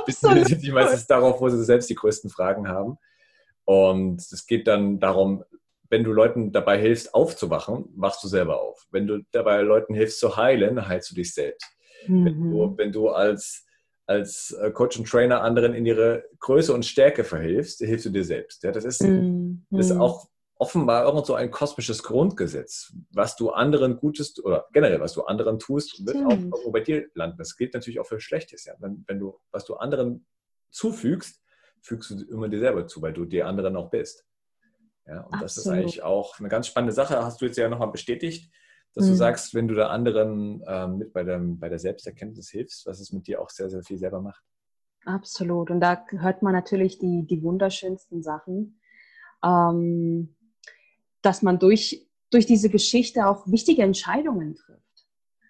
[0.03, 2.97] spezialisieren sich meistens darauf, wo sie selbst die größten Fragen haben.
[3.65, 5.45] Und es geht dann darum,
[5.95, 8.85] wenn du Leuten dabei hilfst, aufzuwachen, wachst du selber auf.
[8.91, 11.65] Wenn du dabei Leuten hilfst zu heilen, heilst du dich selbst.
[12.09, 12.25] Mhm.
[12.25, 13.65] Wenn, du, wenn du als
[14.07, 18.25] als äh, Coach und Trainer anderen in ihre Größe und Stärke verhilfst, hilfst du dir
[18.25, 18.65] selbst.
[18.65, 22.93] Ja, das ist, mm, das ist auch offenbar irgend so ein kosmisches Grundgesetz.
[23.13, 27.07] Was du anderen Gutes oder generell, was du anderen tust, wird auch irgendwo bei dir
[27.15, 27.39] landen.
[27.39, 28.65] Das gilt natürlich auch für Schlechtes.
[28.65, 28.75] Ja.
[28.81, 30.27] Wenn, wenn du, was du anderen
[30.71, 31.41] zufügst,
[31.81, 34.27] fügst du immer dir selber zu, weil du dir anderen auch bist.
[35.07, 35.43] Ja, und Absolut.
[35.43, 37.23] das ist eigentlich auch eine ganz spannende Sache.
[37.23, 38.51] Hast du jetzt ja nochmal bestätigt
[38.95, 39.11] dass mhm.
[39.11, 43.01] du sagst, wenn du da anderen äh, mit bei, dem, bei der Selbsterkenntnis hilfst, was
[43.01, 44.43] es mit dir auch sehr, sehr viel selber macht.
[45.05, 45.71] Absolut.
[45.71, 48.81] Und da hört man natürlich die, die wunderschönsten Sachen,
[49.45, 50.35] ähm,
[51.23, 54.84] dass man durch, durch diese Geschichte auch wichtige Entscheidungen trifft.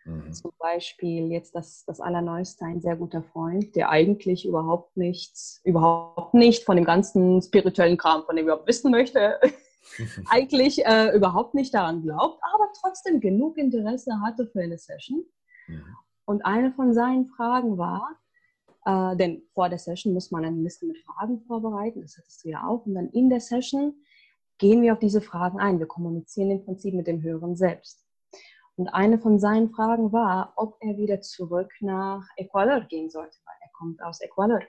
[0.05, 0.33] Mhm.
[0.33, 6.35] Zum Beispiel jetzt das, das Allerneueste, ein sehr guter Freund, der eigentlich überhaupt nichts, überhaupt
[6.35, 9.41] nicht von dem ganzen spirituellen Kram, von dem er überhaupt wissen möchte,
[10.29, 15.25] eigentlich äh, überhaupt nicht daran glaubt, aber trotzdem genug Interesse hatte für eine Session.
[15.69, 15.85] Mhm.
[16.27, 18.09] Und eine von seinen Fragen war,
[18.85, 22.51] äh, denn vor der Session muss man eine Liste mit Fragen vorbereiten, das hattest du
[22.51, 23.95] ja auch, und dann in der Session
[24.59, 25.79] gehen wir auf diese Fragen ein.
[25.79, 28.04] Wir kommunizieren im Prinzip mit dem Höheren selbst.
[28.77, 33.55] Und eine von seinen Fragen war, ob er wieder zurück nach Ecuador gehen sollte, weil
[33.61, 34.61] er kommt aus Ecuador.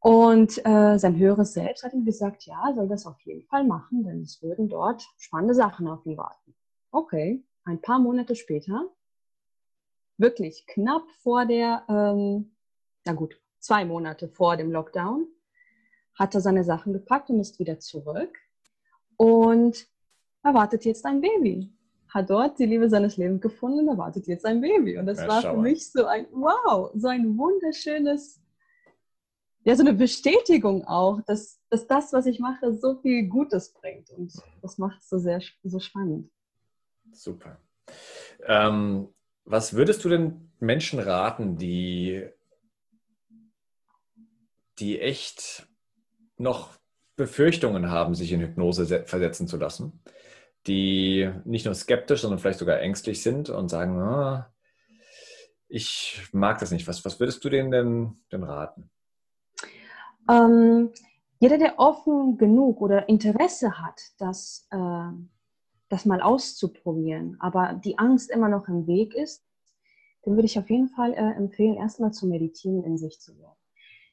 [0.00, 4.04] Und äh, sein höheres Selbst hat ihm gesagt, ja, soll das auf jeden Fall machen,
[4.04, 6.54] denn es würden dort spannende Sachen auf ihn warten.
[6.90, 8.90] Okay, ein paar Monate später,
[10.18, 12.54] wirklich knapp vor der, ähm,
[13.06, 15.26] na gut, zwei Monate vor dem Lockdown,
[16.14, 18.36] hat er seine Sachen gepackt und ist wieder zurück
[19.16, 19.86] und
[20.42, 21.72] erwartet jetzt ein Baby.
[22.14, 24.96] Hat dort die Liebe seines Lebens gefunden und erwartet jetzt ein Baby.
[24.96, 28.40] Und das ja, war für mich so ein, wow, so ein wunderschönes
[29.64, 34.10] ja, so eine Bestätigung auch, dass, dass das, was ich mache, so viel Gutes bringt.
[34.10, 36.30] Und das macht es so sehr so spannend.
[37.12, 37.58] Super.
[38.46, 39.08] Ähm,
[39.44, 42.26] was würdest du denn Menschen raten, die,
[44.78, 45.66] die echt
[46.36, 46.70] noch
[47.16, 49.98] Befürchtungen haben, sich in Hypnose versetzen zu lassen?
[50.66, 54.50] Die nicht nur skeptisch, sondern vielleicht sogar ängstlich sind und sagen, ah,
[55.68, 56.86] ich mag das nicht.
[56.86, 58.90] Was, was würdest du denen denn, denn raten?
[60.30, 60.90] Ähm,
[61.38, 65.10] jeder, der offen genug oder Interesse hat, das, äh,
[65.88, 69.44] das mal auszuprobieren, aber die Angst immer noch im Weg ist,
[70.22, 73.52] dann würde ich auf jeden Fall äh, empfehlen, erstmal zu meditieren, in sich zu gehen.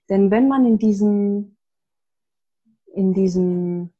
[0.09, 1.55] Denn wenn man in diesem,
[2.93, 3.93] in diesem,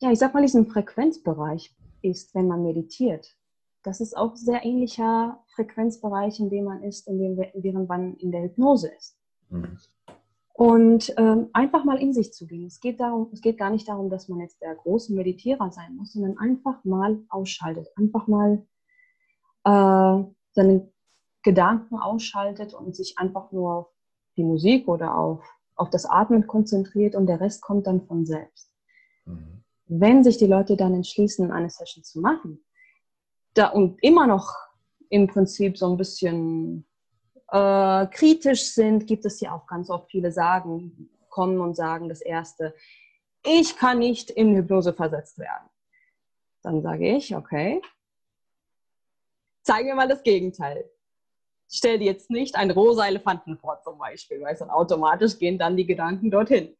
[0.00, 3.36] ja, ich sag mal, diesem Frequenzbereich ist, wenn man meditiert,
[3.86, 8.32] das ist auch sehr ähnlicher Frequenzbereich, in dem man ist, in dem, während man in
[8.32, 9.16] der Hypnose ist.
[9.48, 9.78] Mhm.
[10.54, 12.66] Und ähm, einfach mal in sich zu gehen.
[12.66, 15.94] Es geht, darum, es geht gar nicht darum, dass man jetzt der große Meditierer sein
[15.94, 17.88] muss, sondern einfach mal ausschaltet.
[17.96, 18.66] Einfach mal
[19.64, 20.90] äh, seine
[21.42, 23.86] Gedanken ausschaltet und sich einfach nur auf
[24.36, 25.44] die Musik oder auf,
[25.76, 28.72] auf das Atmen konzentriert und der Rest kommt dann von selbst.
[29.26, 29.62] Mhm.
[29.86, 32.64] Wenn sich die Leute dann entschließen, eine Session zu machen
[33.54, 34.54] da, und immer noch
[35.08, 36.86] im Prinzip so ein bisschen
[37.48, 42.20] äh, kritisch sind, gibt es ja auch ganz oft viele sagen, kommen und sagen das
[42.20, 42.74] Erste,
[43.44, 45.68] ich kann nicht in Hypnose versetzt werden.
[46.62, 47.80] Dann sage ich, okay,
[49.62, 50.90] zeig mir mal das Gegenteil.
[51.68, 55.76] Stell dir jetzt nicht einen rosa Elefanten vor zum Beispiel, weil dann automatisch gehen dann
[55.76, 56.76] die Gedanken dorthin.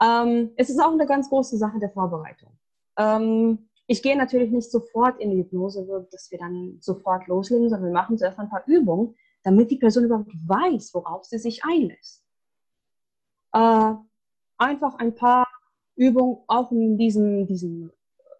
[0.00, 2.58] Ähm, es ist auch eine ganz große Sache der Vorbereitung.
[2.96, 7.88] Ähm, ich gehe natürlich nicht sofort in die Hypnose, dass wir dann sofort loslegen, sondern
[7.88, 12.24] wir machen zuerst ein paar Übungen, damit die Person überhaupt weiß, worauf sie sich einlässt.
[13.52, 13.94] Äh,
[14.58, 15.46] einfach ein paar
[15.96, 17.92] Übungen auch in diesem, diesem,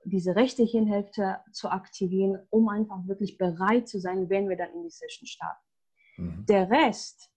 [0.04, 4.84] diese rechte Hirnhälfte zu aktivieren, um einfach wirklich bereit zu sein, wenn wir dann in
[4.84, 5.66] die Session starten.
[6.16, 6.46] Mhm.
[6.46, 7.30] Der Rest,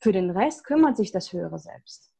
[0.00, 2.13] für den Rest kümmert sich das höhere Selbst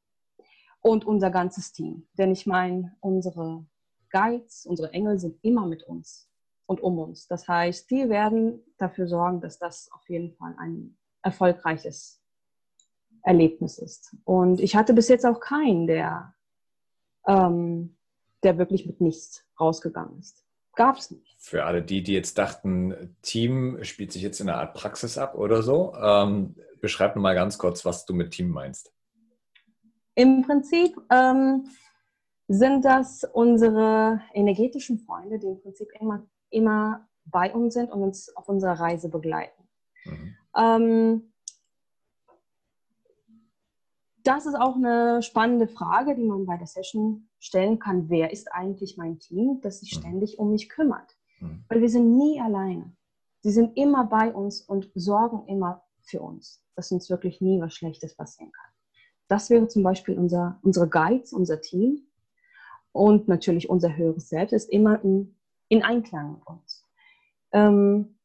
[0.85, 2.07] und unser ganzes Team.
[2.19, 3.65] Denn ich meine, unsere
[4.11, 6.29] Guides, unsere Engel sind immer mit uns
[6.67, 7.27] und um uns.
[7.27, 12.21] Das heißt, die werden dafür sorgen, dass das auf jeden Fall ein erfolgreiches
[13.23, 14.15] Erlebnis ist.
[14.25, 16.35] Und ich hatte bis jetzt auch keinen, der,
[17.27, 17.97] ähm,
[18.43, 20.45] der wirklich mit nichts rausgegangen ist.
[20.75, 21.35] Gab es nicht.
[21.39, 25.35] Für alle die, die jetzt dachten, Team spielt sich jetzt in einer Art Praxis ab
[25.35, 28.93] oder so, ähm, beschreib mal ganz kurz, was du mit Team meinst.
[30.15, 31.69] Im Prinzip ähm,
[32.49, 38.35] sind das unsere energetischen Freunde, die im Prinzip immer immer bei uns sind und uns
[38.37, 39.63] auf unserer Reise begleiten.
[40.05, 40.37] Mhm.
[40.57, 41.33] Ähm,
[44.23, 48.09] das ist auch eine spannende Frage, die man bei der Session stellen kann.
[48.09, 50.01] Wer ist eigentlich mein Team, das sich mhm.
[50.01, 51.17] ständig um mich kümmert?
[51.41, 51.65] Mhm.
[51.69, 52.95] Weil wir sind nie alleine.
[53.41, 57.75] Sie sind immer bei uns und sorgen immer für uns, dass uns wirklich nie was
[57.75, 58.74] Schlechtes passieren kann.
[59.29, 62.07] Das wäre zum Beispiel unser, unsere Guides, unser Team.
[62.93, 65.35] Und natürlich unser höheres Selbst ist immer in
[65.69, 66.85] in Einklang mit uns.
[67.53, 68.17] Ähm,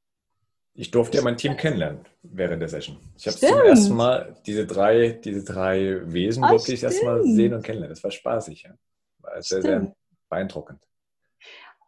[0.74, 2.97] ich durfte ja mein Team kennenlernen während der Session.
[3.18, 7.64] Ich habe zum ersten Mal diese drei, diese drei Wesen Ach, wirklich erstmal sehen und
[7.64, 7.93] kennenlernen.
[7.93, 8.64] Das war spaßig.
[8.64, 8.76] Ja.
[9.20, 9.93] War sehr, sehr
[10.30, 10.80] beeindruckend.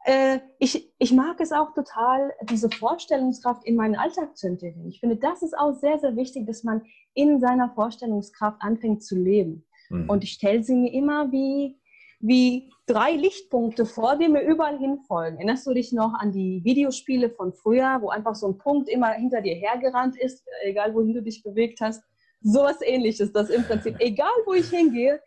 [0.04, 4.90] Äh, ich, ich mag es auch total, diese Vorstellungskraft in meinen Alltag zu integrieren.
[4.90, 6.82] Ich finde, das ist auch sehr, sehr wichtig, dass man
[7.14, 9.66] in seiner Vorstellungskraft anfängt zu leben.
[9.90, 10.10] Mhm.
[10.10, 11.82] Und ich stelle sie mir immer wie
[12.22, 15.38] wie drei Lichtpunkte vor, die mir überall hinfolgen.
[15.38, 19.12] Erinnerst du dich noch an die Videospiele von früher, wo einfach so ein Punkt immer
[19.14, 22.04] hinter dir hergerannt ist, egal wohin du dich bewegt hast?
[22.42, 25.20] So was ähnliches, das im Prinzip, egal wo ich hingehe,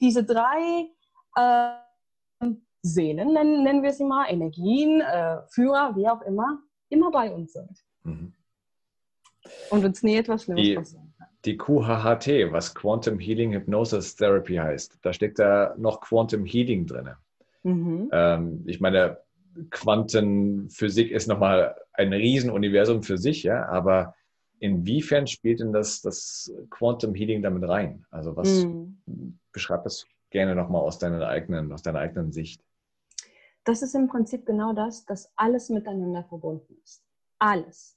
[0.00, 0.88] diese drei
[1.36, 2.46] äh,
[2.82, 6.58] Seelen, nennen, nennen wir sie mal, Energien, äh, Führer, wie auch immer,
[6.88, 7.84] immer bei uns sind.
[8.02, 8.32] Mhm.
[9.70, 11.12] Und uns nie etwas Schlimmes passieren
[11.44, 14.98] die QHHT, was Quantum Healing Hypnosis Therapy heißt.
[15.02, 17.10] Da steckt da noch Quantum Healing drin.
[17.64, 18.08] Mhm.
[18.12, 19.18] Ähm, ich meine,
[19.70, 24.14] Quantenphysik ist nochmal ein Riesenuniversum für sich, ja, aber
[24.60, 28.06] inwiefern spielt denn das, das Quantum Healing damit rein?
[28.10, 29.38] Also was mhm.
[29.52, 32.62] beschreib das gerne nochmal aus deiner eigenen, aus deiner eigenen Sicht.
[33.64, 37.04] Das ist im Prinzip genau das, dass alles miteinander verbunden ist.
[37.38, 37.96] Alles.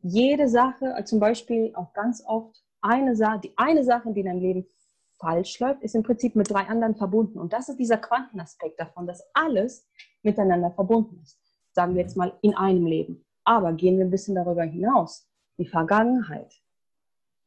[0.00, 4.40] Jede Sache, zum Beispiel auch ganz oft eine Sache, die eine Sache, die in deinem
[4.40, 4.66] Leben
[5.18, 7.38] falsch läuft, ist im Prinzip mit drei anderen verbunden.
[7.38, 9.88] Und das ist dieser Quantenaspekt davon, dass alles
[10.22, 11.38] miteinander verbunden ist.
[11.72, 13.24] Sagen wir jetzt mal in einem Leben.
[13.44, 15.26] Aber gehen wir ein bisschen darüber hinaus.
[15.58, 16.52] Die Vergangenheit,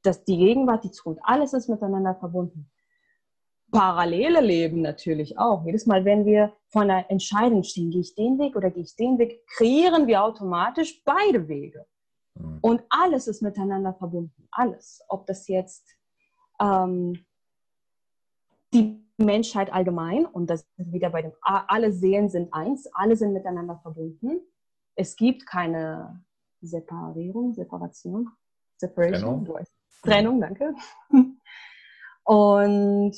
[0.04, 2.70] dass die Gegenwart, die Zukunft, alles ist miteinander verbunden.
[3.72, 5.66] Parallele Leben natürlich auch.
[5.66, 8.96] Jedes Mal, wenn wir vor einer Entscheidung stehen, gehe ich den Weg oder gehe ich
[8.96, 11.86] den Weg, kreieren wir automatisch beide Wege.
[12.36, 12.60] Mhm.
[12.62, 14.48] Und alles ist miteinander verbunden.
[14.52, 15.02] Alles.
[15.10, 15.86] Ob das jetzt
[16.62, 17.26] ähm,
[18.74, 23.34] die Menschheit allgemein, und das ist wieder bei dem, alle Seelen sind eins, alle sind
[23.34, 24.40] miteinander verbunden.
[24.96, 26.24] Es gibt keine
[26.62, 28.30] Separierung, Separation,
[28.78, 29.66] Separation, Trennung,
[30.04, 30.74] Trennung danke.
[32.24, 33.16] Und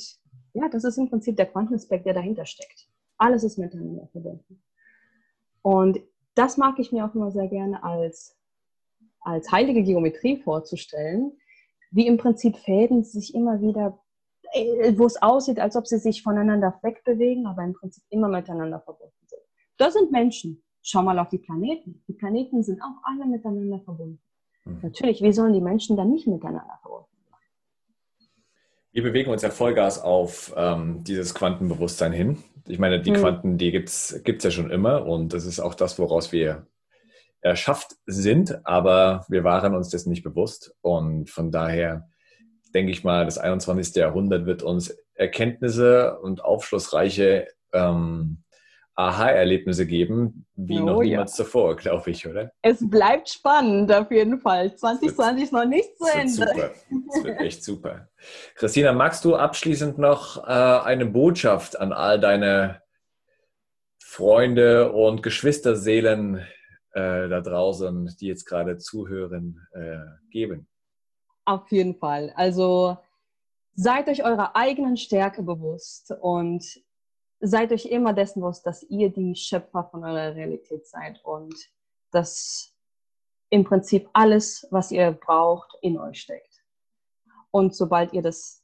[0.52, 2.88] ja, das ist im Prinzip der Quantenaspekt, der dahinter steckt.
[3.18, 4.62] Alles ist miteinander verbunden.
[5.62, 6.00] Und
[6.34, 8.36] das mag ich mir auch immer sehr gerne als,
[9.20, 11.32] als heilige Geometrie vorzustellen,
[11.90, 14.00] wie im Prinzip Fäden sich immer wieder,
[14.52, 18.80] äh, wo es aussieht, als ob sie sich voneinander wegbewegen, aber im Prinzip immer miteinander
[18.80, 19.42] verbunden sind.
[19.76, 20.62] Das sind Menschen.
[20.82, 22.02] Schau mal auf die Planeten.
[22.08, 24.20] Die Planeten sind auch alle miteinander verbunden.
[24.64, 24.78] Mhm.
[24.82, 27.09] Natürlich, wie sollen die Menschen dann nicht miteinander verbunden sein?
[28.92, 32.42] Wir bewegen uns ja Vollgas auf ähm, dieses Quantenbewusstsein hin.
[32.66, 33.16] Ich meine, die mhm.
[33.16, 36.66] Quanten, die gibt es ja schon immer und das ist auch das, woraus wir
[37.40, 42.08] erschafft sind, aber wir waren uns das nicht bewusst und von daher
[42.74, 43.94] denke ich mal, das 21.
[43.96, 48.42] Jahrhundert wird uns Erkenntnisse und aufschlussreiche ähm,
[48.94, 51.44] Aha-Erlebnisse geben, wie oh, noch niemals ja.
[51.44, 52.52] zuvor, glaube ich, oder?
[52.62, 54.74] Es bleibt spannend auf jeden Fall.
[54.74, 56.30] 2020 ist noch nicht zu Ende.
[56.30, 56.70] Super.
[57.06, 58.08] Das wird echt super.
[58.56, 62.82] Christina, magst du abschließend noch äh, eine Botschaft an all deine
[64.02, 66.44] Freunde und Geschwisterseelen
[66.92, 69.98] äh, da draußen, die jetzt gerade zuhören, äh,
[70.30, 70.66] geben?
[71.44, 72.32] Auf jeden Fall.
[72.36, 72.98] Also
[73.74, 76.64] seid euch eurer eigenen Stärke bewusst und
[77.40, 81.54] seid euch immer dessen bewusst, dass ihr die Schöpfer von eurer Realität seid und
[82.10, 82.74] dass
[83.48, 86.62] im Prinzip alles, was ihr braucht, in euch steckt.
[87.50, 88.62] Und sobald ihr das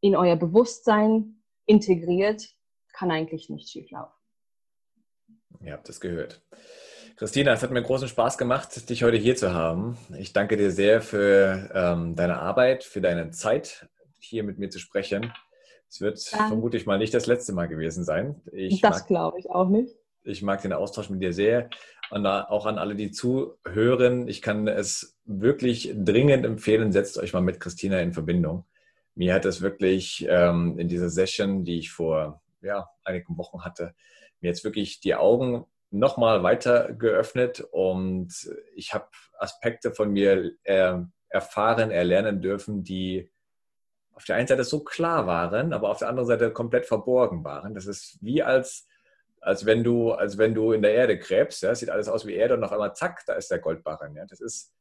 [0.00, 2.54] in euer Bewusstsein integriert,
[2.92, 4.12] kann eigentlich nicht schief laufen.
[5.60, 6.42] Ihr habt es gehört.
[7.16, 9.98] Christina, es hat mir großen Spaß gemacht, dich heute hier zu haben.
[10.18, 13.88] Ich danke dir sehr für ähm, deine Arbeit, für deine Zeit,
[14.20, 15.32] hier mit mir zu sprechen.
[15.88, 18.40] Es wird Dann, vermutlich mal nicht das letzte Mal gewesen sein.
[18.52, 19.94] Ich das glaube ich auch nicht.
[20.22, 21.70] Ich mag den Austausch mit dir sehr.
[22.10, 27.40] Und auch an alle, die zuhören, ich kann es wirklich dringend empfehlen, setzt euch mal
[27.40, 28.64] mit Christina in Verbindung.
[29.14, 33.94] Mir hat es wirklich ähm, in dieser Session, die ich vor ja, einigen Wochen hatte,
[34.40, 38.32] mir jetzt wirklich die Augen nochmal weiter geöffnet und
[38.74, 39.08] ich habe
[39.38, 43.30] Aspekte von mir äh, erfahren, erlernen dürfen, die
[44.18, 47.72] auf der einen Seite so klar waren, aber auf der anderen Seite komplett verborgen waren.
[47.72, 48.88] Das ist wie als,
[49.40, 51.62] als wenn du, als wenn du in der Erde gräbst.
[51.62, 51.72] Ja?
[51.72, 54.16] Sieht alles aus wie Erde und auf einmal zack, da ist der Goldbarren.
[54.16, 54.26] Ja?
[54.26, 54.74] Das ist,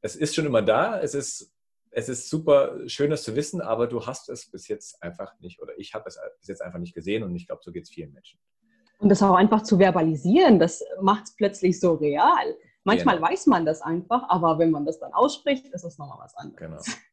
[0.00, 1.00] es ist schon immer da.
[1.00, 1.52] Es ist,
[1.92, 5.62] es ist super schön, das zu wissen, aber du hast es bis jetzt einfach nicht,
[5.62, 7.90] oder ich habe es bis jetzt einfach nicht gesehen und ich glaube, so geht es
[7.90, 8.40] vielen Menschen.
[8.98, 12.56] Und das auch einfach zu verbalisieren, das macht es plötzlich so real.
[12.82, 13.28] Manchmal genau.
[13.28, 16.58] weiß man das einfach, aber wenn man das dann ausspricht, ist es nochmal was anderes.
[16.58, 16.82] Genau.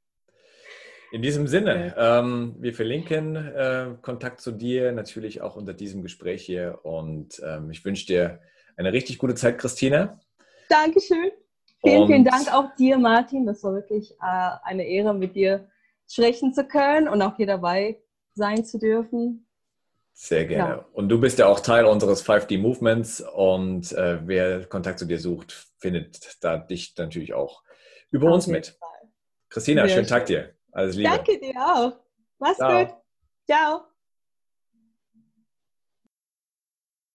[1.12, 6.46] In diesem Sinne, ähm, wir verlinken äh, Kontakt zu dir natürlich auch unter diesem Gespräch
[6.46, 8.42] hier und ähm, ich wünsche dir
[8.76, 10.20] eine richtig gute Zeit, Christina.
[10.70, 11.32] Dankeschön.
[11.82, 13.46] Vielen, und vielen Dank auch dir, Martin.
[13.46, 15.70] Das war wirklich äh, eine Ehre, mit dir
[16.10, 18.02] sprechen zu können und auch hier dabei
[18.34, 19.48] sein zu dürfen.
[20.14, 20.74] Sehr gerne.
[20.76, 20.86] Ja.
[20.94, 25.20] Und du bist ja auch Teil unseres 5D Movements und äh, wer Kontakt zu dir
[25.20, 27.64] sucht, findet da dich natürlich auch
[28.10, 28.78] über Auf uns mit.
[28.80, 29.10] Fall.
[29.50, 30.18] Christina, Sehr schönen schön.
[30.18, 30.57] Tag dir.
[30.78, 31.10] Alles Liebe.
[31.10, 31.94] Danke dir auch.
[32.38, 32.86] Mach's Ciao.
[32.86, 32.96] gut.
[33.50, 33.88] Ciao.